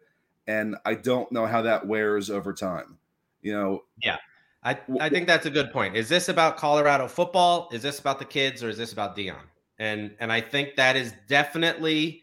and 0.47 0.76
I 0.85 0.95
don't 0.95 1.33
know 1.33 1.47
how 1.47 1.62
that 1.62 1.88
wears 1.88 2.31
over 2.31 2.52
time. 2.52 2.99
You 3.42 3.52
know, 3.52 3.85
yeah. 4.02 4.16
I, 4.62 4.78
I 5.00 5.09
think 5.09 5.26
that's 5.26 5.47
a 5.47 5.50
good 5.50 5.73
point. 5.73 5.97
Is 5.97 6.09
this 6.09 6.28
about 6.28 6.59
Colorado 6.59 7.09
football? 7.09 7.70
Is 7.73 7.80
this 7.80 7.99
about 7.99 8.18
the 8.18 8.26
kids, 8.26 8.62
or 8.62 8.68
is 8.68 8.76
this 8.76 8.92
about 8.92 9.16
Deion? 9.16 9.40
and 9.80 10.14
and 10.20 10.30
I 10.30 10.40
think 10.40 10.76
that 10.76 10.94
is 10.94 11.14
definitely 11.26 12.23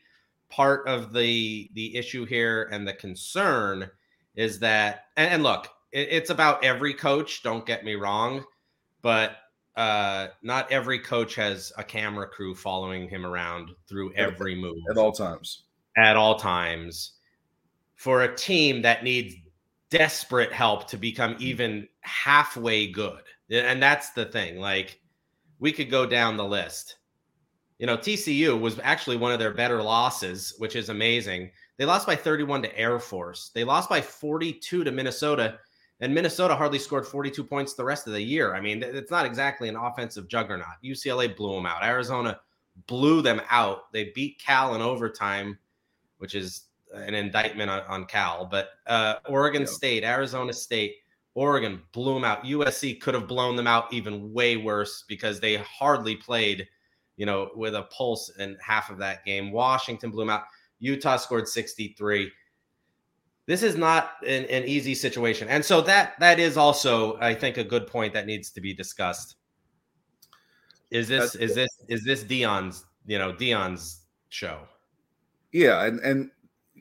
part 0.50 0.88
of 0.88 1.12
the 1.12 1.69
the 1.74 1.97
issue 1.97 2.24
here 2.24 2.69
and 2.71 2.88
the 2.88 2.93
concern 2.93 3.89
is 4.36 4.59
that 4.59 5.05
and, 5.17 5.33
and 5.33 5.43
look, 5.43 5.67
it, 5.91 6.07
it's 6.12 6.29
about 6.29 6.63
every 6.63 6.93
coach. 6.93 7.43
Don't 7.43 7.65
get 7.65 7.83
me 7.83 7.95
wrong, 7.95 8.45
but 9.01 9.38
uh, 9.75 10.27
not 10.41 10.71
every 10.71 11.00
coach 11.00 11.36
has 11.36 11.74
a 11.77 11.83
camera 11.83 12.27
crew 12.27 12.55
following 12.55 13.09
him 13.09 13.25
around 13.25 13.71
through 13.89 14.13
every 14.13 14.55
move 14.55 14.77
at 14.89 14.97
all 14.97 15.12
times. 15.12 15.63
At 15.97 16.15
all 16.15 16.36
times, 16.36 17.13
for 17.95 18.21
a 18.21 18.36
team 18.36 18.83
that 18.83 19.03
needs 19.03 19.33
desperate 19.89 20.51
help 20.51 20.88
to 20.89 20.98
become 20.98 21.36
mm. 21.36 21.41
even 21.41 21.88
halfway 22.01 22.88
good, 22.88 23.22
and 23.50 23.82
that's 23.82 24.12
the 24.12 24.25
thing. 24.25 24.60
Like 24.60 25.00
we 25.60 25.72
could 25.72 25.89
go 25.89 26.06
down 26.06 26.38
the 26.38 26.46
list. 26.46 26.98
You 27.79 27.86
know, 27.86 27.98
TCU 27.98 28.60
was 28.60 28.79
actually 28.84 29.17
one 29.17 29.32
of 29.32 29.39
their 29.39 29.53
better 29.53 29.84
losses, 29.84 30.56
which 30.58 30.75
is 30.75 30.89
amazing. 30.89 31.51
They 31.77 31.86
lost 31.86 32.08
by 32.08 32.15
31 32.15 32.63
to 32.63 32.77
Air 32.77 33.00
Force. 33.00 33.51
They 33.53 33.63
lost 33.63 33.88
by 33.88 34.01
42 34.01 34.84
to 34.84 34.91
Minnesota, 34.91 35.60
and 36.00 36.13
Minnesota 36.13 36.56
hardly 36.56 36.79
scored 36.79 37.06
42 37.06 37.44
points 37.44 37.75
the 37.75 37.86
rest 37.86 38.08
of 38.08 38.13
the 38.13 38.22
year. 38.22 38.56
I 38.56 38.62
mean, 38.62 38.82
it's 38.82 39.12
not 39.12 39.27
exactly 39.27 39.70
an 39.70 39.75
offensive 39.75 40.27
juggernaut. 40.27 40.65
UCLA 40.84 41.36
blew 41.36 41.53
them 41.53 41.67
out. 41.67 41.84
Arizona 41.84 42.39
blew 42.88 43.22
them 43.22 43.41
out. 43.50 43.91
They 43.91 44.12
beat 44.15 44.39
Cal 44.44 44.74
in 44.74 44.82
overtime, 44.82 45.60
which 46.17 46.34
is 46.34 46.63
an 46.94 47.13
indictment 47.13 47.70
on, 47.70 47.82
on 47.88 48.06
Cal. 48.06 48.46
But 48.46 48.70
uh, 48.86 49.15
Oregon 49.27 49.62
yeah. 49.62 49.67
State, 49.67 50.03
Arizona 50.03 50.53
State, 50.53 50.96
Oregon 51.36 51.82
blew 51.91 52.15
them 52.15 52.24
out. 52.24 52.44
USC 52.44 53.00
could 53.00 53.13
have 53.13 53.27
blown 53.27 53.56
them 53.56 53.67
out 53.67 53.94
even 53.94 54.34
way 54.34 54.58
worse 54.58 55.03
because 55.08 55.39
they 55.39 55.58
hardly 55.58 56.15
played, 56.15 56.67
you 57.15 57.25
know, 57.25 57.51
with 57.56 57.75
a 57.75 57.84
pulse 57.84 58.32
in 58.39 58.58
half 58.60 58.89
of 58.89 58.98
that 58.98 59.24
game. 59.24 59.51
Washington 59.51 60.10
blew 60.10 60.24
them 60.24 60.32
out. 60.32 60.44
Utah 60.79 61.17
scored 61.17 61.48
63. 61.48 62.32
This 63.46 63.63
is 63.63 63.75
not 63.75 64.13
an, 64.25 64.46
an 64.46 64.63
easy 64.65 64.96
situation. 64.96 65.48
And 65.48 65.63
so 65.63 65.79
that 65.82 66.20
that 66.20 66.39
is 66.39 66.58
also, 66.58 67.17
I 67.22 67.34
think, 67.34 67.58
a 67.58 67.63
good 67.63 67.88
point 67.88 68.13
that 68.13 68.25
needs 68.25 68.51
to 68.51 68.62
be 68.62 68.74
discussed. 68.74 69.36
Is 70.89 71.08
this 71.08 71.34
That's, 71.34 71.36
is 71.36 71.56
this 71.56 71.70
is 71.88 72.03
this 72.03 72.24
Deion's, 72.24 72.86
you 73.06 73.20
know, 73.20 73.32
Deion's 73.32 74.06
show? 74.29 74.62
Yeah, 75.51 75.86
and 75.86 76.00
and 76.01 76.32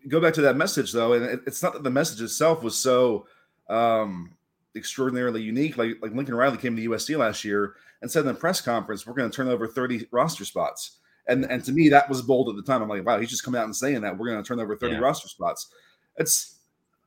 go 0.09 0.21
back 0.21 0.35
to 0.35 0.43
that 0.43 0.57
message 0.57 0.93
though, 0.93 1.13
and 1.15 1.41
it's 1.47 1.63
not 1.63 1.73
that 1.75 1.83
the 1.83 1.91
message 1.91 2.21
itself 2.23 2.63
was 2.63 2.77
so 2.77 3.27
um 3.69 4.33
extraordinarily 4.75 5.43
unique. 5.43 5.77
Like 5.77 5.97
like 6.01 6.13
Lincoln 6.13 6.35
Riley 6.35 6.59
came 6.59 6.77
to 6.77 6.89
USC 6.89 7.17
last 7.19 7.45
year 7.45 7.75
and 8.03 8.11
said 8.11 8.21
in 8.21 8.27
the 8.27 8.35
press 8.35 8.61
conference, 8.61 9.07
"We're 9.07 9.15
going 9.15 9.31
to 9.31 9.35
turn 9.35 9.49
over 9.49 9.67
30 9.67 10.09
roster 10.11 10.45
spots." 10.45 10.99
And 11.29 11.45
and 11.47 11.65
to 11.65 11.73
me, 11.73 11.89
that 11.89 12.09
was 12.09 12.23
bold 12.23 12.49
at 12.49 12.57
the 12.57 12.63
time. 12.63 12.83
I'm 12.83 12.89
like, 12.89 13.05
wow, 13.05 13.19
he's 13.19 13.31
just 13.31 13.43
coming 13.43 13.61
out 13.61 13.65
and 13.65 13.75
saying 13.75 14.01
that 14.03 14.17
we're 14.17 14.29
going 14.29 14.43
to 14.43 14.47
turn 14.47 14.61
over 14.61 14.77
30 14.77 14.95
yeah. 14.95 15.01
roster 15.01 15.29
spots. 15.29 15.69
It's 16.17 16.57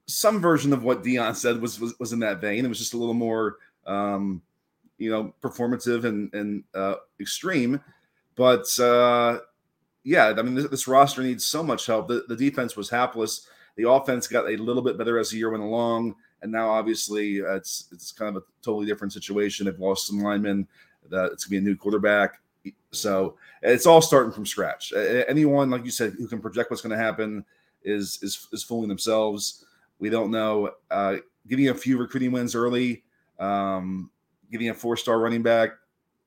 some 0.08 0.42
version 0.42 0.74
of 0.74 0.84
what 0.84 1.04
Deion 1.04 1.36
said 1.36 1.62
was, 1.62 1.80
was 1.80 1.98
was 2.00 2.12
in 2.12 2.20
that 2.20 2.42
vein. 2.42 2.66
It 2.66 2.68
was 2.68 2.80
just 2.80 2.94
a 2.94 2.98
little 2.98 3.14
more, 3.14 3.58
um, 3.86 4.42
you 4.98 5.10
know, 5.10 5.34
performative 5.42 6.04
and 6.04 6.34
and 6.34 6.64
uh, 6.74 6.96
extreme. 7.20 7.80
But 8.36 8.68
uh, 8.80 9.40
yeah, 10.04 10.34
I 10.38 10.42
mean, 10.42 10.56
this, 10.56 10.68
this, 10.68 10.88
roster 10.88 11.22
needs 11.22 11.46
so 11.46 11.62
much 11.62 11.86
help. 11.86 12.08
The, 12.08 12.26
the 12.28 12.36
defense 12.36 12.76
was 12.76 12.90
hapless. 12.90 13.48
The 13.76 13.90
offense 13.90 14.28
got 14.28 14.50
a 14.50 14.58
little 14.58 14.82
bit 14.82 14.98
better 14.98 15.20
as 15.20 15.30
the 15.30 15.38
year 15.38 15.52
went 15.52 15.64
along 15.64 16.16
and 16.42 16.52
now 16.52 16.70
obviously 16.70 17.42
uh, 17.42 17.56
it's 17.56 17.88
it's 17.92 18.12
kind 18.12 18.36
of 18.36 18.44
a 18.44 18.46
totally 18.62 18.86
different 18.86 19.14
situation. 19.14 19.66
They've 19.66 19.80
lost 19.80 20.08
some 20.08 20.20
linemen. 20.20 20.68
Uh, 21.12 21.32
it's 21.32 21.46
gonna 21.46 21.52
be 21.52 21.58
a 21.58 21.70
new 21.70 21.76
quarterback, 21.76 22.40
so 22.92 23.36
it's 23.62 23.86
all 23.86 24.02
starting 24.02 24.32
from 24.32 24.46
scratch. 24.46 24.94
Anyone, 24.94 25.70
like 25.70 25.86
you 25.86 25.92
said, 25.92 26.14
who 26.14 26.28
can 26.28 26.40
project 26.40 26.70
what's 26.70 26.82
going 26.82 26.98
to 26.98 27.04
happen 27.04 27.44
is 27.84 28.20
is 28.22 28.48
is 28.52 28.64
fooling 28.64 28.90
themselves. 28.90 29.66
We 30.00 30.10
don't 30.10 30.32
know. 30.32 30.72
Uh, 30.90 31.18
getting 31.48 31.70
a 31.70 31.74
few 31.74 31.98
recruiting 31.98 32.32
wins 32.32 32.56
early, 32.56 33.04
um, 33.40 34.12
getting 34.52 34.70
a 34.70 34.74
four 34.74 34.96
star 34.96 35.20
running 35.20 35.42
back 35.42 35.72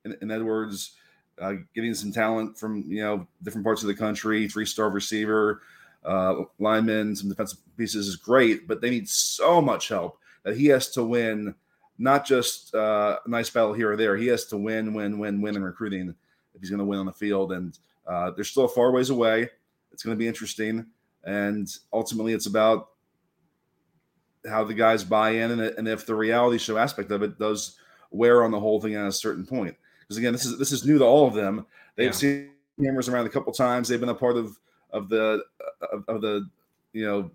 in, 0.05 0.17
in 0.21 0.31
Edwards, 0.31 0.97
uh, 1.43 1.55
getting 1.75 1.95
some 1.95 2.13
talent 2.13 2.59
from 2.59 2.85
you 2.87 3.03
know 3.03 3.27
different 3.43 3.65
parts 3.65 3.83
of 3.83 3.89
the 3.89 3.95
country, 3.95 4.49
three 4.49 4.67
star 4.67 4.91
receiver 4.91 5.61
uh, 6.05 6.43
linemen, 6.59 7.15
some 7.17 7.29
defensive 7.29 7.59
pieces 7.77 8.07
is 8.07 8.17
great, 8.17 8.67
but 8.67 8.81
they 8.81 8.91
need 8.91 9.09
so 9.09 9.61
much 9.61 9.89
help 9.89 10.19
that 10.45 10.57
he 10.57 10.67
has 10.67 10.91
to 10.91 11.05
win 11.05 11.55
not 11.99 12.27
just 12.27 12.75
uh, 12.75 13.19
a 13.25 13.29
nice 13.29 13.51
battle 13.51 13.73
here 13.73 13.93
or 13.93 13.97
there. 13.97 14.17
He 14.17 14.27
has 14.29 14.47
to 14.47 14.57
win, 14.57 14.95
win, 14.95 15.19
win, 15.19 15.41
win 15.41 15.57
in 15.57 15.63
recruiting 15.63 16.15
if 16.55 16.61
he's 16.61 16.71
going 16.71 16.81
to 16.81 16.85
win 16.85 16.99
on 16.99 17.07
the 17.07 17.13
field. 17.13 17.53
And 17.53 17.79
uh, 18.07 18.33
they're 18.33 18.45
still 18.45 18.67
far 18.67 18.91
ways 18.91 19.11
away. 19.11 19.49
It's 19.93 20.03
going 20.03 20.17
to 20.17 20.19
be 20.19 20.27
interesting. 20.27 20.87
And 21.25 21.69
ultimately, 21.93 22.33
it's 22.33 22.47
about 22.47 22.89
how 24.49 24.65
the 24.65 24.75
guys 24.75 25.05
buy 25.05 25.31
in 25.31 25.53
and, 25.53 25.61
and 25.61 25.87
if 25.87 26.05
the 26.05 26.15
reality 26.15 26.59
show 26.59 26.77
aspect 26.77 27.13
of 27.13 27.23
it 27.23 27.39
does 27.39 27.77
wear 28.11 28.43
on 28.43 28.51
the 28.51 28.59
whole 28.59 28.81
thing 28.81 28.97
at 28.97 29.07
a 29.07 29.13
certain 29.13 29.47
point. 29.47 29.77
Because 30.15 30.19
again, 30.19 30.33
this 30.33 30.45
is 30.45 30.59
this 30.59 30.73
is 30.73 30.85
new 30.85 30.99
to 30.99 31.05
all 31.05 31.27
of 31.27 31.35
them. 31.35 31.67
They've 31.97 32.07
yeah. 32.07 32.13
seen 32.13 32.51
cameras 32.83 33.09
around 33.09 33.27
a 33.27 33.31
couple 33.31 33.53
times. 33.53 33.89
They've 33.89 34.01
been 34.01 34.09
a 34.09 34.15
part 34.15 34.37
of 34.37 34.59
of 34.93 35.09
the 35.09 35.43
of, 35.93 36.05
of 36.09 36.21
the 36.21 36.49
you 36.93 37.05
know 37.05 37.31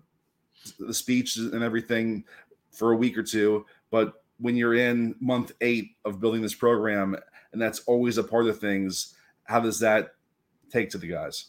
the 0.78 0.94
speech 0.94 1.36
and 1.36 1.62
everything 1.62 2.24
for 2.72 2.92
a 2.92 2.96
week 2.96 3.16
or 3.16 3.22
two 3.22 3.64
but 3.90 4.24
when 4.38 4.56
you're 4.56 4.74
in 4.74 5.14
month 5.20 5.52
eight 5.60 5.96
of 6.04 6.20
building 6.20 6.42
this 6.42 6.54
program 6.54 7.16
and 7.52 7.60
that's 7.60 7.80
always 7.80 8.18
a 8.18 8.22
part 8.22 8.46
of 8.46 8.58
things 8.58 9.14
how 9.44 9.60
does 9.60 9.78
that 9.78 10.14
take 10.70 10.90
to 10.90 10.98
the 10.98 11.06
guys 11.06 11.46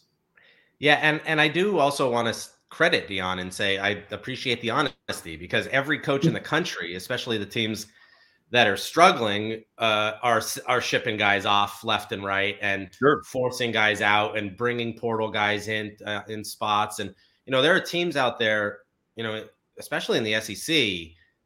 yeah 0.79 1.00
and 1.01 1.21
and 1.25 1.41
i 1.41 1.48
do 1.48 1.77
also 1.77 2.12
want 2.12 2.33
to 2.33 2.50
credit 2.69 3.07
Deion 3.07 3.41
and 3.41 3.51
say 3.51 3.77
i 3.79 4.03
appreciate 4.12 4.62
the 4.62 4.69
honesty 4.69 5.36
because 5.36 5.67
every 5.67 5.98
coach 5.98 6.25
in 6.25 6.33
the 6.33 6.39
country 6.39 6.95
especially 6.95 7.38
the 7.38 7.45
teams 7.45 7.88
that 8.51 8.68
are 8.68 8.77
struggling 8.77 9.63
uh, 9.77 10.13
are 10.24 10.41
are 10.65 10.82
shipping 10.82 11.18
guys 11.18 11.46
off 11.46 11.84
left 11.84 12.12
and 12.12 12.24
right 12.24 12.58
and 12.62 12.89
sure. 12.98 13.22
forcing 13.24 13.72
guys 13.72 14.01
out 14.01 14.38
and 14.38 14.58
bringing 14.58 14.98
portal 14.98 15.29
guys 15.29 15.68
in 15.68 15.96
uh, 16.06 16.22
in 16.27 16.44
spots 16.44 17.00
and 17.00 17.13
you 17.46 17.51
know 17.51 17.62
there 17.62 17.75
are 17.75 17.79
teams 17.79 18.15
out 18.15 18.39
there 18.39 18.79
you 19.15 19.24
know 19.24 19.46
especially 19.79 20.18
in 20.18 20.24
the 20.24 20.39
SEC 20.41 20.75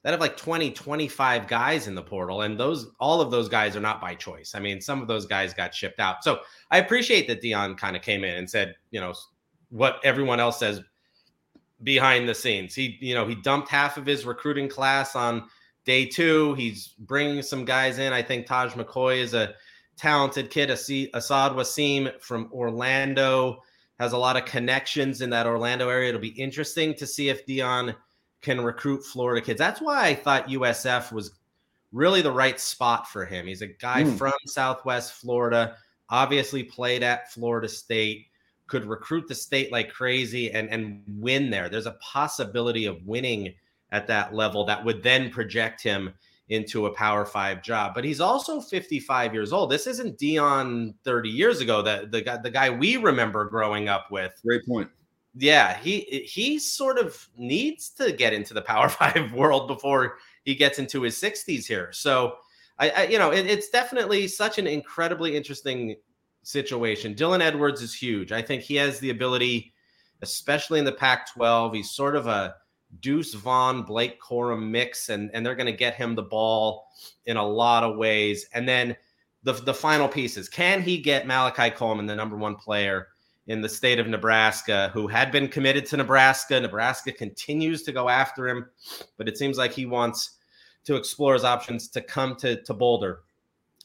that 0.03 0.11
have 0.11 0.19
like 0.19 0.37
20 0.37 0.71
25 0.71 1.47
guys 1.47 1.87
in 1.87 1.95
the 1.95 2.01
portal 2.01 2.41
and 2.41 2.59
those 2.59 2.87
all 2.99 3.21
of 3.21 3.31
those 3.31 3.49
guys 3.49 3.75
are 3.75 3.81
not 3.81 4.01
by 4.01 4.15
choice. 4.15 4.53
I 4.55 4.59
mean 4.59 4.79
some 4.79 5.01
of 5.01 5.07
those 5.07 5.25
guys 5.25 5.53
got 5.53 5.73
shipped 5.73 5.99
out. 5.99 6.23
So 6.23 6.39
I 6.71 6.77
appreciate 6.79 7.27
that 7.27 7.41
Deion 7.41 7.77
kind 7.77 7.95
of 7.95 8.01
came 8.01 8.23
in 8.23 8.35
and 8.35 8.49
said, 8.49 8.75
you 8.91 8.99
know, 8.99 9.13
what 9.69 9.99
everyone 10.03 10.39
else 10.39 10.59
says 10.59 10.81
behind 11.83 12.29
the 12.29 12.35
scenes. 12.35 12.73
He 12.75 12.97
you 13.01 13.13
know, 13.13 13.27
he 13.27 13.35
dumped 13.35 13.69
half 13.69 13.97
of 13.97 14.05
his 14.05 14.25
recruiting 14.25 14.69
class 14.69 15.15
on 15.15 15.43
Day 15.85 16.05
two, 16.05 16.53
he's 16.53 16.89
bringing 16.99 17.41
some 17.41 17.65
guys 17.65 17.99
in. 17.99 18.13
I 18.13 18.21
think 18.21 18.45
Taj 18.45 18.73
McCoy 18.73 19.17
is 19.17 19.33
a 19.33 19.53
talented 19.97 20.49
kid. 20.49 20.71
Asad 20.71 21.51
Wasim 21.53 22.19
from 22.21 22.49
Orlando 22.51 23.61
has 23.99 24.13
a 24.13 24.17
lot 24.17 24.37
of 24.37 24.45
connections 24.45 25.21
in 25.21 25.29
that 25.31 25.45
Orlando 25.45 25.89
area. 25.89 26.09
It'll 26.09 26.21
be 26.21 26.29
interesting 26.29 26.93
to 26.95 27.05
see 27.05 27.29
if 27.29 27.45
Deion 27.45 27.95
can 28.41 28.61
recruit 28.61 29.05
Florida 29.05 29.43
kids. 29.45 29.57
That's 29.57 29.81
why 29.81 30.07
I 30.07 30.15
thought 30.15 30.49
USF 30.49 31.11
was 31.11 31.31
really 31.91 32.21
the 32.21 32.31
right 32.31 32.59
spot 32.59 33.07
for 33.07 33.23
him. 33.25 33.45
He's 33.45 33.61
a 33.61 33.67
guy 33.67 34.03
mm. 34.03 34.17
from 34.17 34.33
Southwest 34.45 35.13
Florida, 35.13 35.77
obviously 36.09 36.63
played 36.63 37.03
at 37.03 37.31
Florida 37.31 37.69
State, 37.69 38.27
could 38.67 38.85
recruit 38.85 39.27
the 39.27 39.35
state 39.35 39.71
like 39.71 39.93
crazy 39.93 40.51
and 40.51 40.69
and 40.69 41.03
win 41.07 41.49
there. 41.49 41.69
There's 41.69 41.85
a 41.85 41.97
possibility 42.01 42.85
of 42.85 43.05
winning 43.05 43.53
at 43.93 44.07
that 44.07 44.33
level 44.33 44.65
that 44.65 44.83
would 44.83 45.01
then 45.03 45.29
project 45.29 45.81
him 45.81 46.13
into 46.49 46.87
a 46.87 46.93
power 46.93 47.25
five 47.25 47.63
job. 47.63 47.93
But 47.95 48.03
he's 48.03 48.19
also 48.19 48.59
55 48.59 49.33
years 49.33 49.53
old. 49.53 49.69
This 49.69 49.87
isn't 49.87 50.17
Deion 50.17 50.93
30 51.05 51.29
years 51.29 51.61
ago, 51.61 51.81
that 51.83 52.11
the 52.11 52.21
guy 52.21 52.37
the 52.37 52.49
guy 52.49 52.69
we 52.69 52.97
remember 52.97 53.45
growing 53.45 53.87
up 53.87 54.11
with. 54.11 54.33
Great 54.43 54.65
point. 54.65 54.89
Yeah, 55.35 55.77
he 55.77 56.01
he 56.27 56.59
sort 56.59 56.97
of 56.97 57.27
needs 57.37 57.89
to 57.91 58.11
get 58.11 58.33
into 58.33 58.53
the 58.53 58.61
power 58.61 58.89
five 59.01 59.31
world 59.31 59.67
before 59.67 60.17
he 60.43 60.55
gets 60.55 60.79
into 60.79 61.03
his 61.03 61.15
60s 61.15 61.65
here. 61.65 61.89
So 61.93 62.35
I, 62.79 62.89
I 62.89 63.03
you 63.05 63.19
know, 63.19 63.31
it, 63.31 63.45
it's 63.45 63.69
definitely 63.69 64.27
such 64.27 64.57
an 64.57 64.67
incredibly 64.67 65.37
interesting 65.37 65.95
situation. 66.41 67.15
Dylan 67.15 67.41
Edwards 67.41 67.81
is 67.81 67.93
huge. 67.93 68.31
I 68.31 68.41
think 68.41 68.63
he 68.63 68.75
has 68.75 68.99
the 68.99 69.11
ability, 69.11 69.73
especially 70.21 70.79
in 70.79 70.85
the 70.85 70.91
Pac 70.91 71.31
12. 71.33 71.73
He's 71.75 71.91
sort 71.91 72.15
of 72.15 72.27
a 72.27 72.55
Deuce 72.99 73.33
Vaughn, 73.33 73.83
Blake 73.83 74.21
Corum 74.21 74.69
mix, 74.69 75.09
and, 75.09 75.29
and 75.33 75.45
they're 75.45 75.55
going 75.55 75.67
to 75.67 75.71
get 75.71 75.95
him 75.95 76.15
the 76.15 76.23
ball 76.23 76.87
in 77.25 77.37
a 77.37 77.45
lot 77.45 77.83
of 77.83 77.97
ways. 77.97 78.47
And 78.53 78.67
then 78.67 78.95
the, 79.43 79.53
the 79.53 79.73
final 79.73 80.07
pieces 80.07 80.49
can 80.49 80.81
he 80.81 80.97
get 80.97 81.27
Malachi 81.27 81.69
Coleman, 81.69 82.05
the 82.05 82.15
number 82.15 82.37
one 82.37 82.55
player 82.55 83.09
in 83.47 83.61
the 83.61 83.69
state 83.69 83.99
of 83.99 84.07
Nebraska, 84.07 84.89
who 84.93 85.07
had 85.07 85.31
been 85.31 85.47
committed 85.47 85.85
to 85.87 85.97
Nebraska? 85.97 86.59
Nebraska 86.59 87.11
continues 87.11 87.83
to 87.83 87.91
go 87.91 88.09
after 88.09 88.47
him, 88.47 88.65
but 89.17 89.27
it 89.27 89.37
seems 89.37 89.57
like 89.57 89.73
he 89.73 89.85
wants 89.85 90.37
to 90.85 90.95
explore 90.95 91.33
his 91.33 91.43
options 91.43 91.87
to 91.89 92.01
come 92.01 92.35
to, 92.37 92.61
to 92.63 92.73
Boulder. 92.73 93.21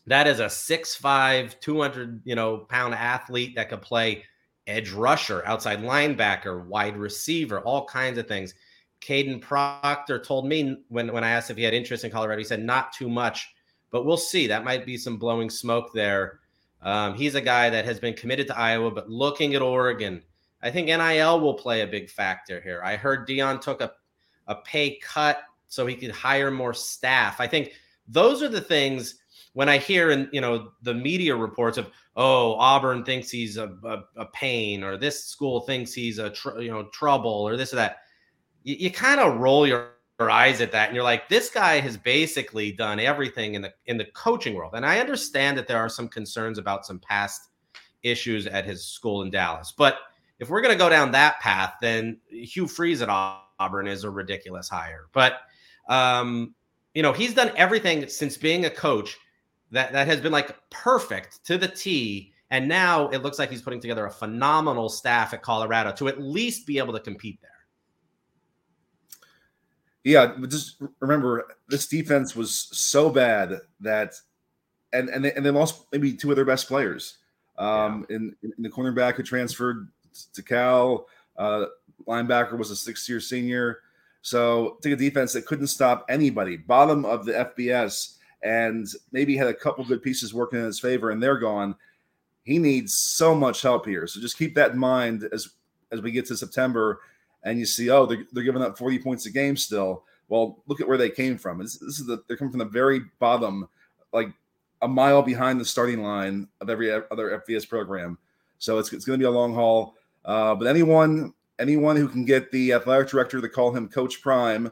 That 0.06 0.26
is 0.26 0.40
a 0.40 0.46
6'5, 0.46 1.60
200, 1.60 2.22
you 2.24 2.34
know, 2.34 2.58
pound 2.58 2.94
athlete 2.94 3.54
that 3.56 3.68
could 3.68 3.82
play 3.82 4.24
edge 4.66 4.90
rusher, 4.90 5.44
outside 5.44 5.80
linebacker, 5.80 6.64
wide 6.66 6.96
receiver, 6.96 7.60
all 7.60 7.84
kinds 7.84 8.18
of 8.18 8.28
things. 8.28 8.54
Kadyn 9.00 9.40
Proctor 9.40 10.18
told 10.18 10.46
me 10.46 10.76
when, 10.88 11.12
when 11.12 11.24
I 11.24 11.30
asked 11.30 11.50
if 11.50 11.56
he 11.56 11.62
had 11.62 11.74
interest 11.74 12.04
in 12.04 12.10
Colorado, 12.10 12.38
he 12.38 12.44
said 12.44 12.62
not 12.62 12.92
too 12.92 13.08
much, 13.08 13.48
but 13.90 14.04
we'll 14.04 14.16
see. 14.16 14.46
That 14.46 14.64
might 14.64 14.84
be 14.84 14.96
some 14.96 15.16
blowing 15.16 15.50
smoke 15.50 15.92
there. 15.92 16.40
Um, 16.82 17.14
he's 17.14 17.34
a 17.34 17.40
guy 17.40 17.70
that 17.70 17.84
has 17.84 17.98
been 17.98 18.14
committed 18.14 18.46
to 18.48 18.58
Iowa, 18.58 18.90
but 18.90 19.10
looking 19.10 19.54
at 19.54 19.62
Oregon, 19.62 20.22
I 20.62 20.70
think 20.70 20.86
NIL 20.88 21.40
will 21.40 21.54
play 21.54 21.82
a 21.82 21.86
big 21.86 22.10
factor 22.10 22.60
here. 22.60 22.82
I 22.84 22.96
heard 22.96 23.28
Deion 23.28 23.60
took 23.60 23.80
a, 23.80 23.92
a 24.46 24.56
pay 24.56 24.98
cut 24.98 25.40
so 25.68 25.86
he 25.86 25.94
could 25.94 26.10
hire 26.10 26.50
more 26.50 26.74
staff. 26.74 27.40
I 27.40 27.46
think 27.46 27.72
those 28.08 28.42
are 28.42 28.48
the 28.48 28.60
things 28.60 29.16
when 29.52 29.68
I 29.68 29.78
hear 29.78 30.10
in 30.10 30.28
you 30.32 30.40
know 30.40 30.72
the 30.82 30.94
media 30.94 31.34
reports 31.34 31.78
of 31.78 31.90
oh 32.16 32.54
Auburn 32.54 33.04
thinks 33.04 33.30
he's 33.30 33.56
a, 33.56 33.76
a, 33.84 34.04
a 34.16 34.26
pain 34.26 34.82
or 34.82 34.96
this 34.96 35.24
school 35.24 35.60
thinks 35.60 35.92
he's 35.92 36.18
a 36.18 36.30
tr- 36.30 36.60
you 36.60 36.70
know 36.70 36.84
trouble 36.92 37.30
or 37.30 37.56
this 37.56 37.72
or 37.72 37.76
that, 37.76 37.98
you, 38.68 38.76
you 38.78 38.90
kind 38.90 39.18
of 39.18 39.38
roll 39.38 39.66
your, 39.66 39.92
your 40.20 40.30
eyes 40.30 40.60
at 40.60 40.72
that 40.72 40.88
and 40.88 40.94
you're 40.94 41.04
like 41.04 41.28
this 41.28 41.48
guy 41.48 41.80
has 41.80 41.96
basically 41.96 42.70
done 42.70 43.00
everything 43.00 43.54
in 43.54 43.62
the 43.62 43.72
in 43.86 43.96
the 43.96 44.04
coaching 44.14 44.54
world 44.54 44.74
and 44.74 44.84
I 44.84 45.00
understand 45.00 45.56
that 45.56 45.66
there 45.66 45.78
are 45.78 45.88
some 45.88 46.08
concerns 46.08 46.58
about 46.58 46.84
some 46.84 46.98
past 46.98 47.48
issues 48.02 48.46
at 48.46 48.64
his 48.64 48.84
school 48.84 49.22
in 49.22 49.30
Dallas, 49.30 49.72
but 49.76 49.98
if 50.38 50.50
we're 50.50 50.60
going 50.60 50.74
to 50.74 50.78
go 50.78 50.88
down 50.88 51.10
that 51.12 51.40
path, 51.40 51.74
then 51.80 52.18
Hugh 52.28 52.68
Freeze 52.68 53.02
at 53.02 53.08
Auburn 53.08 53.88
is 53.88 54.04
a 54.04 54.10
ridiculous 54.10 54.68
hire. 54.68 55.06
But 55.12 55.40
um, 55.88 56.54
you 56.94 57.02
know 57.02 57.12
he's 57.12 57.34
done 57.34 57.50
everything 57.56 58.06
since 58.08 58.36
being 58.36 58.66
a 58.66 58.70
coach 58.70 59.16
that 59.70 59.92
that 59.92 60.06
has 60.06 60.20
been 60.20 60.32
like 60.32 60.56
perfect 60.70 61.44
to 61.46 61.58
the 61.58 61.68
T. 61.68 62.32
And 62.50 62.66
now 62.66 63.08
it 63.08 63.22
looks 63.22 63.38
like 63.38 63.50
he's 63.50 63.60
putting 63.60 63.80
together 63.80 64.06
a 64.06 64.10
phenomenal 64.10 64.88
staff 64.88 65.34
at 65.34 65.42
Colorado 65.42 65.92
to 65.92 66.08
at 66.08 66.18
least 66.20 66.66
be 66.66 66.78
able 66.78 66.94
to 66.94 67.00
compete 67.00 67.38
there. 67.42 67.50
Yeah, 70.08 70.32
just 70.48 70.80
remember 71.00 71.46
this 71.68 71.86
defense 71.86 72.34
was 72.34 72.68
so 72.72 73.10
bad 73.10 73.60
that, 73.80 74.14
and 74.94 75.10
and 75.10 75.22
they, 75.22 75.34
and 75.34 75.44
they 75.44 75.50
lost 75.50 75.84
maybe 75.92 76.14
two 76.14 76.30
of 76.30 76.36
their 76.36 76.46
best 76.46 76.66
players. 76.66 77.18
Um, 77.58 78.06
yeah. 78.08 78.16
in, 78.16 78.36
in 78.42 78.62
the 78.62 78.70
cornerback 78.70 79.16
who 79.16 79.22
transferred 79.22 79.88
to 80.32 80.42
Cal, 80.42 81.08
uh, 81.36 81.66
linebacker 82.06 82.56
was 82.56 82.70
a 82.70 82.76
six-year 82.76 83.20
senior. 83.20 83.80
So 84.22 84.78
take 84.82 84.94
a 84.94 84.96
defense 84.96 85.34
that 85.34 85.44
couldn't 85.44 85.66
stop 85.66 86.06
anybody, 86.08 86.56
bottom 86.56 87.04
of 87.04 87.26
the 87.26 87.32
FBS 87.32 88.14
and 88.42 88.86
maybe 89.12 89.36
had 89.36 89.48
a 89.48 89.54
couple 89.54 89.84
good 89.84 90.02
pieces 90.02 90.32
working 90.32 90.58
in 90.58 90.64
his 90.64 90.80
favor, 90.80 91.10
and 91.10 91.22
they're 91.22 91.38
gone. 91.38 91.74
He 92.44 92.58
needs 92.58 92.94
so 92.94 93.34
much 93.34 93.60
help 93.60 93.84
here. 93.84 94.06
So 94.06 94.20
just 94.20 94.38
keep 94.38 94.54
that 94.54 94.70
in 94.70 94.78
mind 94.78 95.28
as 95.32 95.50
as 95.92 96.00
we 96.00 96.12
get 96.12 96.24
to 96.26 96.36
September, 96.36 97.00
and 97.48 97.58
you 97.58 97.64
see, 97.64 97.88
oh, 97.88 98.04
they're, 98.04 98.24
they're 98.32 98.44
giving 98.44 98.62
up 98.62 98.76
40 98.76 98.98
points 98.98 99.26
a 99.26 99.30
game 99.30 99.56
still. 99.56 100.04
Well, 100.28 100.62
look 100.66 100.80
at 100.80 100.88
where 100.88 100.98
they 100.98 101.08
came 101.08 101.38
from. 101.38 101.58
This, 101.58 101.78
this 101.78 101.98
is 101.98 102.06
the 102.06 102.22
they're 102.28 102.36
coming 102.36 102.52
from 102.52 102.58
the 102.58 102.66
very 102.66 103.00
bottom, 103.18 103.66
like 104.12 104.28
a 104.82 104.88
mile 104.88 105.22
behind 105.22 105.58
the 105.58 105.64
starting 105.64 106.02
line 106.02 106.46
of 106.60 106.68
every 106.68 106.92
other 106.92 107.42
FBS 107.48 107.66
program. 107.66 108.18
So 108.58 108.78
it's, 108.78 108.92
it's 108.92 109.04
going 109.04 109.18
to 109.18 109.22
be 109.22 109.26
a 109.26 109.30
long 109.30 109.54
haul. 109.54 109.94
Uh, 110.24 110.54
but 110.54 110.66
anyone 110.66 111.32
anyone 111.58 111.96
who 111.96 112.08
can 112.08 112.24
get 112.24 112.52
the 112.52 112.74
athletic 112.74 113.08
director 113.08 113.40
to 113.40 113.48
call 113.48 113.74
him 113.74 113.88
Coach 113.88 114.20
Prime 114.20 114.70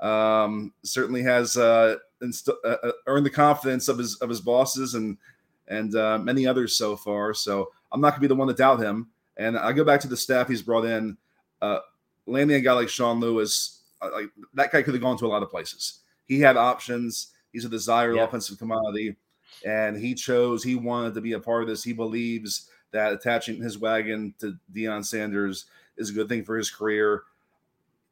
um, 0.00 0.72
certainly 0.82 1.22
has 1.22 1.56
uh, 1.56 1.96
inst- 2.20 2.50
uh, 2.50 2.76
uh, 2.82 2.92
earned 3.06 3.24
the 3.24 3.30
confidence 3.30 3.88
of 3.88 3.96
his 3.96 4.16
of 4.16 4.28
his 4.28 4.42
bosses 4.42 4.94
and 4.94 5.16
and 5.68 5.94
uh, 5.96 6.18
many 6.18 6.46
others 6.46 6.76
so 6.76 6.96
far. 6.96 7.32
So 7.32 7.70
I'm 7.90 8.02
not 8.02 8.10
going 8.10 8.20
to 8.20 8.20
be 8.20 8.26
the 8.28 8.34
one 8.34 8.48
to 8.48 8.54
doubt 8.54 8.80
him. 8.80 9.08
And 9.38 9.56
I 9.56 9.72
go 9.72 9.84
back 9.84 10.00
to 10.00 10.08
the 10.08 10.16
staff 10.16 10.48
he's 10.48 10.62
brought 10.62 10.84
in. 10.84 11.16
Landing 12.28 12.56
a 12.56 12.60
guy 12.60 12.72
like 12.72 12.88
Sean 12.88 13.20
Lewis, 13.20 13.82
uh, 14.00 14.10
like 14.12 14.26
that 14.54 14.72
guy 14.72 14.82
could 14.82 14.94
have 14.94 15.02
gone 15.02 15.18
to 15.18 15.26
a 15.26 15.28
lot 15.28 15.42
of 15.42 15.50
places. 15.50 16.00
He 16.26 16.40
had 16.40 16.56
options. 16.56 17.28
He's 17.52 17.64
a 17.64 17.68
desired 17.68 18.16
yeah. 18.16 18.24
offensive 18.24 18.58
commodity, 18.58 19.16
and 19.64 19.96
he 19.96 20.14
chose. 20.14 20.62
He 20.62 20.74
wanted 20.74 21.14
to 21.14 21.20
be 21.20 21.32
a 21.32 21.40
part 21.40 21.62
of 21.62 21.68
this. 21.68 21.82
He 21.82 21.92
believes 21.92 22.68
that 22.92 23.12
attaching 23.12 23.62
his 23.62 23.78
wagon 23.78 24.34
to 24.40 24.56
Deion 24.74 25.04
Sanders 25.04 25.66
is 25.96 26.10
a 26.10 26.12
good 26.14 26.28
thing 26.28 26.44
for 26.44 26.56
his 26.56 26.70
career. 26.70 27.22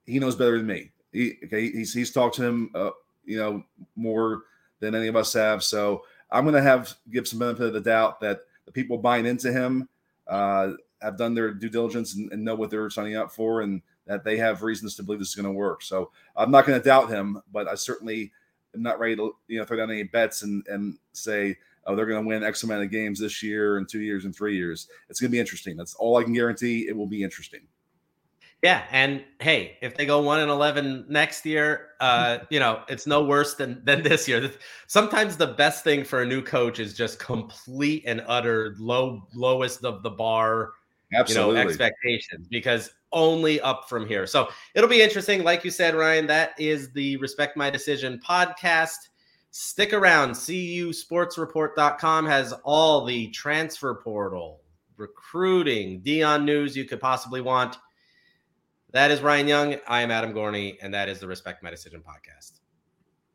He 0.06 0.18
knows 0.18 0.36
better 0.36 0.56
than 0.56 0.66
me. 0.66 0.90
He, 1.12 1.36
okay, 1.44 1.70
he's, 1.70 1.92
he's 1.92 2.12
talked 2.12 2.36
to 2.36 2.44
him 2.44 2.70
uh, 2.74 2.90
you 3.26 3.36
know, 3.36 3.62
more 3.96 4.44
than 4.80 4.94
any 4.94 5.08
of 5.08 5.16
us 5.16 5.32
have. 5.34 5.62
So 5.62 6.04
I'm 6.30 6.44
going 6.44 6.54
to 6.54 6.62
have 6.62 6.94
give 7.10 7.28
some 7.28 7.40
benefit 7.40 7.66
of 7.66 7.72
the 7.74 7.80
doubt 7.80 8.20
that 8.20 8.40
the 8.64 8.72
people 8.72 8.96
buying 8.96 9.26
into 9.26 9.52
him 9.52 9.88
uh, 10.26 10.72
have 11.02 11.18
done 11.18 11.34
their 11.34 11.52
due 11.52 11.68
diligence 11.68 12.14
and, 12.14 12.32
and, 12.32 12.44
know 12.44 12.54
what 12.54 12.70
they're 12.70 12.90
signing 12.90 13.16
up 13.16 13.30
for, 13.30 13.60
and 13.60 13.82
that 14.06 14.24
they 14.24 14.36
have 14.36 14.62
reasons 14.62 14.94
to 14.96 15.02
believe 15.02 15.18
this 15.18 15.28
is 15.28 15.34
going 15.34 15.46
to 15.46 15.52
work. 15.52 15.82
So 15.82 16.10
I'm 16.36 16.50
not 16.50 16.66
going 16.66 16.78
to 16.80 16.84
doubt 16.84 17.10
him, 17.10 17.40
but 17.52 17.68
I 17.68 17.74
certainly 17.74 18.32
am 18.74 18.82
not 18.82 18.98
ready 18.98 19.16
to 19.16 19.34
you 19.48 19.58
know 19.58 19.64
throw 19.64 19.76
down 19.76 19.90
any 19.90 20.04
bets 20.04 20.42
and 20.42 20.64
and 20.68 20.96
say 21.12 21.56
oh 21.86 21.94
they're 21.94 22.06
going 22.06 22.22
to 22.22 22.28
win 22.28 22.44
X 22.44 22.62
amount 22.62 22.84
of 22.84 22.90
games 22.90 23.18
this 23.20 23.42
year 23.42 23.78
and 23.78 23.88
two 23.88 24.00
years 24.00 24.24
and 24.24 24.34
three 24.34 24.56
years. 24.56 24.88
It's 25.08 25.20
going 25.20 25.30
to 25.30 25.32
be 25.32 25.40
interesting. 25.40 25.76
That's 25.76 25.94
all 25.94 26.16
I 26.16 26.22
can 26.22 26.32
guarantee. 26.32 26.88
It 26.88 26.96
will 26.96 27.06
be 27.06 27.22
interesting. 27.22 27.60
Yeah, 28.62 28.84
and 28.90 29.22
hey, 29.40 29.76
if 29.82 29.96
they 29.96 30.06
go 30.06 30.20
one 30.22 30.40
and 30.40 30.50
eleven 30.50 31.04
next 31.08 31.44
year, 31.44 31.90
uh, 32.00 32.38
you 32.50 32.58
know 32.58 32.82
it's 32.88 33.06
no 33.06 33.24
worse 33.24 33.54
than 33.54 33.82
than 33.84 34.02
this 34.02 34.26
year. 34.26 34.50
Sometimes 34.86 35.36
the 35.36 35.48
best 35.48 35.84
thing 35.84 36.04
for 36.04 36.22
a 36.22 36.26
new 36.26 36.42
coach 36.42 36.80
is 36.80 36.94
just 36.94 37.18
complete 37.18 38.04
and 38.06 38.24
utter 38.26 38.74
low 38.78 39.26
lowest 39.34 39.84
of 39.84 40.02
the 40.02 40.10
bar, 40.10 40.72
Absolutely. 41.14 41.58
you 41.58 41.64
know, 41.64 41.68
expectations 41.68 42.48
because 42.48 42.90
only 43.12 43.60
up 43.60 43.88
from 43.88 44.06
here. 44.06 44.26
So 44.26 44.48
it'll 44.74 44.90
be 44.90 45.02
interesting. 45.02 45.44
Like 45.44 45.64
you 45.64 45.70
said, 45.70 45.94
Ryan, 45.94 46.26
that 46.26 46.58
is 46.58 46.92
the 46.92 47.16
Respect 47.18 47.56
My 47.56 47.70
Decision 47.70 48.20
podcast. 48.26 49.08
Stick 49.50 49.92
around. 49.92 50.32
CUSportsreport.com 50.32 52.26
has 52.26 52.52
all 52.64 53.04
the 53.04 53.28
transfer 53.28 53.94
portal, 53.94 54.62
recruiting, 54.96 56.02
Deion 56.02 56.44
news 56.44 56.76
you 56.76 56.84
could 56.84 57.00
possibly 57.00 57.40
want. 57.40 57.78
That 58.90 59.10
is 59.10 59.20
Ryan 59.20 59.48
Young. 59.48 59.76
I 59.86 60.02
am 60.02 60.10
Adam 60.10 60.32
Gorney, 60.32 60.76
and 60.82 60.92
that 60.92 61.08
is 61.08 61.20
the 61.20 61.26
Respect 61.26 61.62
My 61.62 61.70
Decision 61.70 62.02
podcast. 62.06 62.55